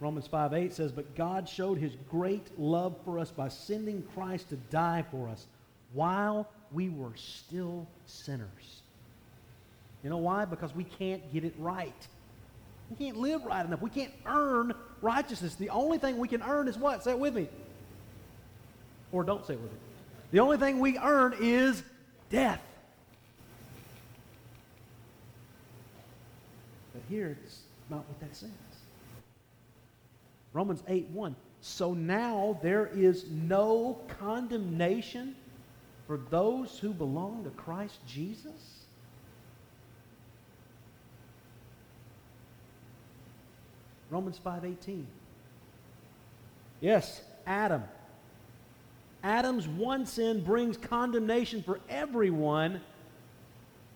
Romans 0.03 0.27
5 0.27 0.53
8 0.53 0.73
says, 0.73 0.91
But 0.91 1.15
God 1.15 1.47
showed 1.47 1.77
his 1.77 1.93
great 2.11 2.59
love 2.59 2.97
for 3.05 3.19
us 3.19 3.31
by 3.31 3.47
sending 3.47 4.03
Christ 4.13 4.49
to 4.49 4.57
die 4.69 5.05
for 5.09 5.29
us 5.29 5.47
while 5.93 6.49
we 6.73 6.89
were 6.89 7.13
still 7.15 7.87
sinners. 8.05 8.81
You 10.03 10.09
know 10.09 10.17
why? 10.17 10.43
Because 10.43 10.75
we 10.75 10.83
can't 10.83 11.31
get 11.31 11.45
it 11.45 11.53
right. 11.57 12.07
We 12.89 12.97
can't 12.97 13.17
live 13.17 13.45
right 13.45 13.65
enough. 13.65 13.81
We 13.81 13.89
can't 13.89 14.11
earn 14.25 14.73
righteousness. 15.01 15.55
The 15.55 15.69
only 15.69 15.99
thing 15.99 16.17
we 16.17 16.27
can 16.27 16.43
earn 16.43 16.67
is 16.67 16.77
what? 16.77 17.01
Say 17.05 17.11
it 17.11 17.19
with 17.19 17.33
me. 17.33 17.47
Or 19.13 19.23
don't 19.23 19.45
say 19.47 19.53
it 19.53 19.61
with 19.61 19.71
me. 19.71 19.77
The 20.31 20.41
only 20.41 20.57
thing 20.57 20.81
we 20.81 20.97
earn 20.97 21.33
is 21.39 21.81
death. 22.29 22.61
But 26.91 27.03
here 27.07 27.37
it's 27.41 27.61
not 27.89 27.99
what 27.99 28.19
that 28.19 28.35
says. 28.35 28.49
Romans 30.53 30.83
8 30.87 31.09
1. 31.09 31.35
So 31.61 31.93
now 31.93 32.59
there 32.61 32.87
is 32.87 33.25
no 33.29 33.99
condemnation 34.19 35.35
for 36.07 36.17
those 36.29 36.77
who 36.79 36.93
belong 36.93 37.43
to 37.45 37.49
Christ 37.51 37.99
Jesus? 38.07 38.85
Romans 44.09 44.37
5:18. 44.37 45.07
Yes, 46.81 47.23
Adam. 47.47 47.83
Adam's 49.23 49.67
one 49.67 50.05
sin 50.05 50.43
brings 50.43 50.75
condemnation 50.77 51.63
for 51.63 51.79
everyone, 51.89 52.81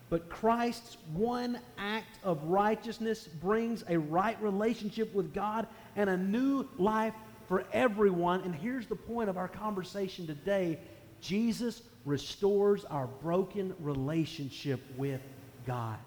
but 0.09 0.29
Christ's 0.29 0.97
one 1.13 1.59
act 1.77 2.17
of 2.23 2.41
righteousness 2.45 3.27
brings 3.27 3.83
a 3.89 3.99
right 3.99 4.41
relationship 4.41 5.13
with 5.13 5.33
God 5.33 5.67
and 5.97 6.09
a 6.09 6.15
new 6.15 6.65
life 6.77 7.13
for 7.49 7.65
everyone. 7.73 8.41
And 8.41 8.55
here's 8.55 8.87
the 8.87 8.95
point 8.95 9.29
of 9.29 9.35
our 9.35 9.49
conversation 9.49 10.25
today 10.25 10.79
Jesus 11.19 11.81
restores 12.05 12.85
our 12.85 13.07
broken 13.07 13.75
relationship 13.79 14.79
with 14.95 15.19
God 15.65 15.97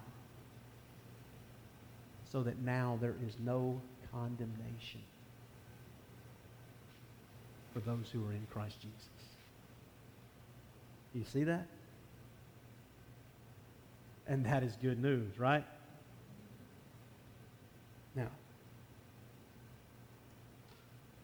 so 2.31 2.41
that 2.41 2.59
now 2.59 2.97
there 3.01 3.15
is 3.27 3.35
no 3.43 3.79
condemnation 4.11 5.01
for 7.73 7.81
those 7.81 8.09
who 8.11 8.25
are 8.25 8.31
in 8.31 8.47
Christ 8.51 8.77
Jesus. 8.81 9.09
You 11.13 11.25
see 11.25 11.43
that? 11.43 11.67
And 14.27 14.45
that 14.45 14.63
is 14.63 14.77
good 14.81 15.01
news, 15.01 15.37
right? 15.37 15.65
Now, 18.15 18.29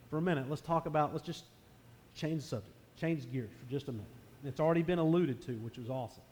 for 0.09 0.17
a 0.17 0.21
minute, 0.21 0.49
let's 0.49 0.61
talk 0.61 0.85
about, 0.85 1.13
let's 1.13 1.25
just 1.25 1.43
change 2.15 2.41
the 2.41 2.47
subject, 2.47 2.73
change 2.99 3.31
gears 3.31 3.49
for 3.59 3.71
just 3.71 3.87
a 3.87 3.91
minute. 3.91 4.07
It's 4.45 4.59
already 4.59 4.83
been 4.83 4.99
alluded 4.99 5.41
to, 5.47 5.53
which 5.53 5.77
was 5.77 5.89
awesome. 5.89 6.23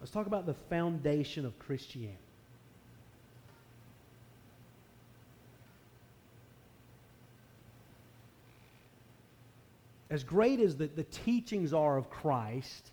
Let's 0.00 0.12
talk 0.12 0.26
about 0.26 0.46
the 0.46 0.54
foundation 0.68 1.44
of 1.44 1.58
Christianity. 1.58 2.18
as 10.10 10.24
great 10.24 10.60
as 10.60 10.76
the, 10.76 10.86
the 10.86 11.04
teachings 11.04 11.72
are 11.72 11.96
of 11.96 12.08
Christ, 12.08 12.90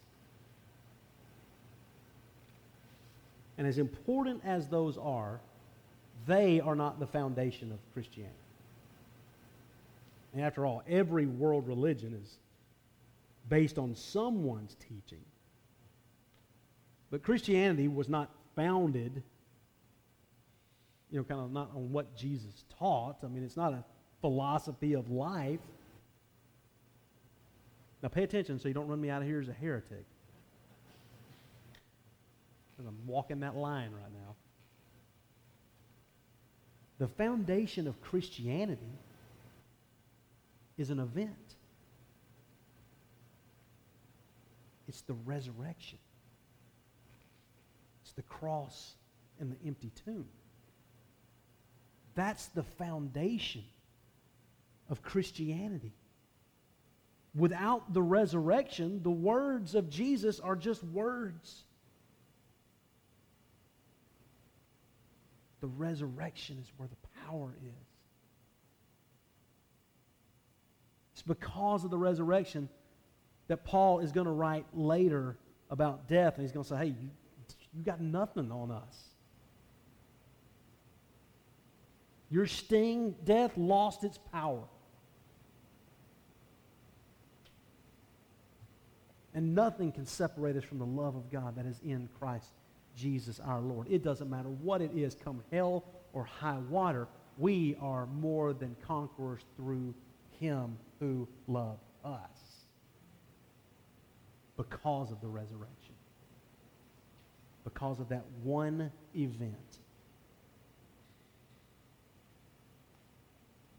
and 3.57 3.65
as 3.65 3.77
important 3.77 4.41
as 4.43 4.67
those 4.67 4.97
are, 4.97 5.39
they 6.25 6.59
are 6.59 6.75
not 6.75 6.99
the 6.99 7.07
foundation 7.07 7.71
of 7.71 7.79
Christianity. 7.93 8.35
And 10.33 10.43
after 10.43 10.65
all, 10.65 10.83
every 10.87 11.25
world 11.25 11.67
religion 11.67 12.13
is 12.21 12.37
based 13.47 13.77
on 13.77 13.95
someone's 13.95 14.75
teaching. 14.75 15.23
But 17.11 17.23
Christianity 17.23 17.87
was 17.87 18.09
not 18.09 18.31
founded, 18.55 19.23
you 21.11 21.19
know, 21.19 21.23
kind 21.23 21.39
of 21.39 21.51
not 21.51 21.71
on 21.75 21.91
what 21.91 22.15
Jesus 22.17 22.65
taught. 22.77 23.17
I 23.23 23.27
mean, 23.27 23.43
it's 23.43 23.55
not 23.55 23.73
a 23.73 23.83
philosophy 24.21 24.93
of 24.93 25.09
life. 25.09 25.59
Now 28.01 28.09
pay 28.09 28.23
attention 28.23 28.59
so 28.59 28.67
you 28.67 28.73
don't 28.73 28.87
run 28.87 28.99
me 28.99 29.09
out 29.09 29.21
of 29.21 29.27
here 29.27 29.39
as 29.39 29.47
a 29.47 29.53
heretic. 29.53 30.05
Because 32.75 32.89
I'm 32.89 33.07
walking 33.07 33.39
that 33.39 33.55
line 33.55 33.91
right 33.91 34.11
now. 34.11 34.35
The 36.97 37.07
foundation 37.07 37.87
of 37.87 38.01
Christianity 38.01 38.99
is 40.77 40.89
an 40.89 40.99
event. 40.99 41.55
It's 44.87 45.01
the 45.01 45.13
resurrection. 45.13 45.97
It's 48.03 48.13
the 48.13 48.21
cross 48.23 48.93
and 49.39 49.51
the 49.51 49.67
empty 49.67 49.91
tomb. 50.05 50.27
That's 52.13 52.47
the 52.47 52.63
foundation 52.63 53.63
of 54.89 55.01
Christianity. 55.01 55.93
Without 57.35 57.93
the 57.93 58.01
resurrection, 58.01 59.03
the 59.03 59.11
words 59.11 59.75
of 59.75 59.89
Jesus 59.89 60.39
are 60.39 60.55
just 60.55 60.81
words. 60.83 61.63
The 65.65 65.69
resurrection 65.69 66.59
is 66.61 66.71
where 66.77 66.87
the 66.87 67.07
power 67.25 67.55
is. 67.59 67.87
It's 71.13 71.23
because 71.23 71.83
of 71.83 71.89
the 71.89 71.97
resurrection 71.97 72.69
that 73.47 73.65
Paul 73.65 73.97
is 73.97 74.11
going 74.11 74.27
to 74.27 74.31
write 74.31 74.67
later 74.75 75.39
about 75.71 76.07
death, 76.07 76.35
and 76.35 76.43
he's 76.43 76.51
going 76.51 76.65
to 76.65 76.69
say, 76.69 76.77
hey, 76.77 76.85
you, 77.01 77.09
you 77.73 77.83
got 77.83 77.99
nothing 77.99 78.51
on 78.51 78.69
us. 78.69 78.95
Your 82.29 82.45
sting, 82.45 83.15
death, 83.23 83.57
lost 83.57 84.03
its 84.03 84.19
power. 84.31 84.61
And 89.33 89.55
nothing 89.55 89.91
can 89.91 90.05
separate 90.05 90.57
us 90.57 90.63
from 90.63 90.77
the 90.77 90.85
love 90.85 91.15
of 91.15 91.31
God 91.31 91.55
that 91.55 91.65
is 91.65 91.79
in 91.83 92.07
Christ 92.19 92.51
Jesus 92.95 93.39
our 93.39 93.61
Lord. 93.61 93.87
It 93.89 94.03
doesn't 94.03 94.29
matter 94.29 94.49
what 94.49 94.81
it 94.81 94.91
is, 94.95 95.15
come 95.15 95.43
hell 95.51 95.83
or 96.13 96.23
high 96.23 96.59
water, 96.69 97.07
we 97.37 97.75
are 97.81 98.05
more 98.05 98.53
than 98.53 98.75
conquerors 98.87 99.41
through 99.57 99.93
him 100.39 100.77
who 100.99 101.27
loved 101.47 101.83
us 102.03 102.65
because 104.57 105.11
of 105.11 105.19
the 105.21 105.27
resurrection. 105.27 105.93
Because 107.63 107.99
of 107.99 108.09
that 108.09 108.23
one 108.43 108.91
event. 109.15 109.79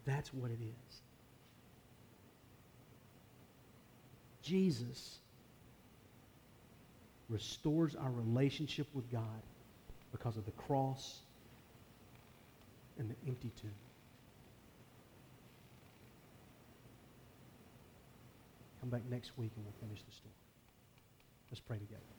That's 0.05 0.33
what 0.33 0.51
it 0.51 0.59
is. 0.61 1.01
Jesus 4.41 5.19
restores 7.29 7.95
our 7.95 8.11
relationship 8.11 8.87
with 8.93 9.11
God 9.11 9.41
because 10.11 10.37
of 10.37 10.45
the 10.45 10.51
cross 10.51 11.19
and 12.97 13.09
the 13.09 13.15
empty 13.27 13.51
tomb. 13.61 13.71
Come 18.81 18.89
back 18.89 19.01
next 19.09 19.37
week 19.37 19.51
and 19.55 19.65
we'll 19.65 19.87
finish 19.87 20.01
the 20.03 20.11
story. 20.11 20.33
Let's 21.51 21.59
pray 21.59 21.77
together. 21.77 22.16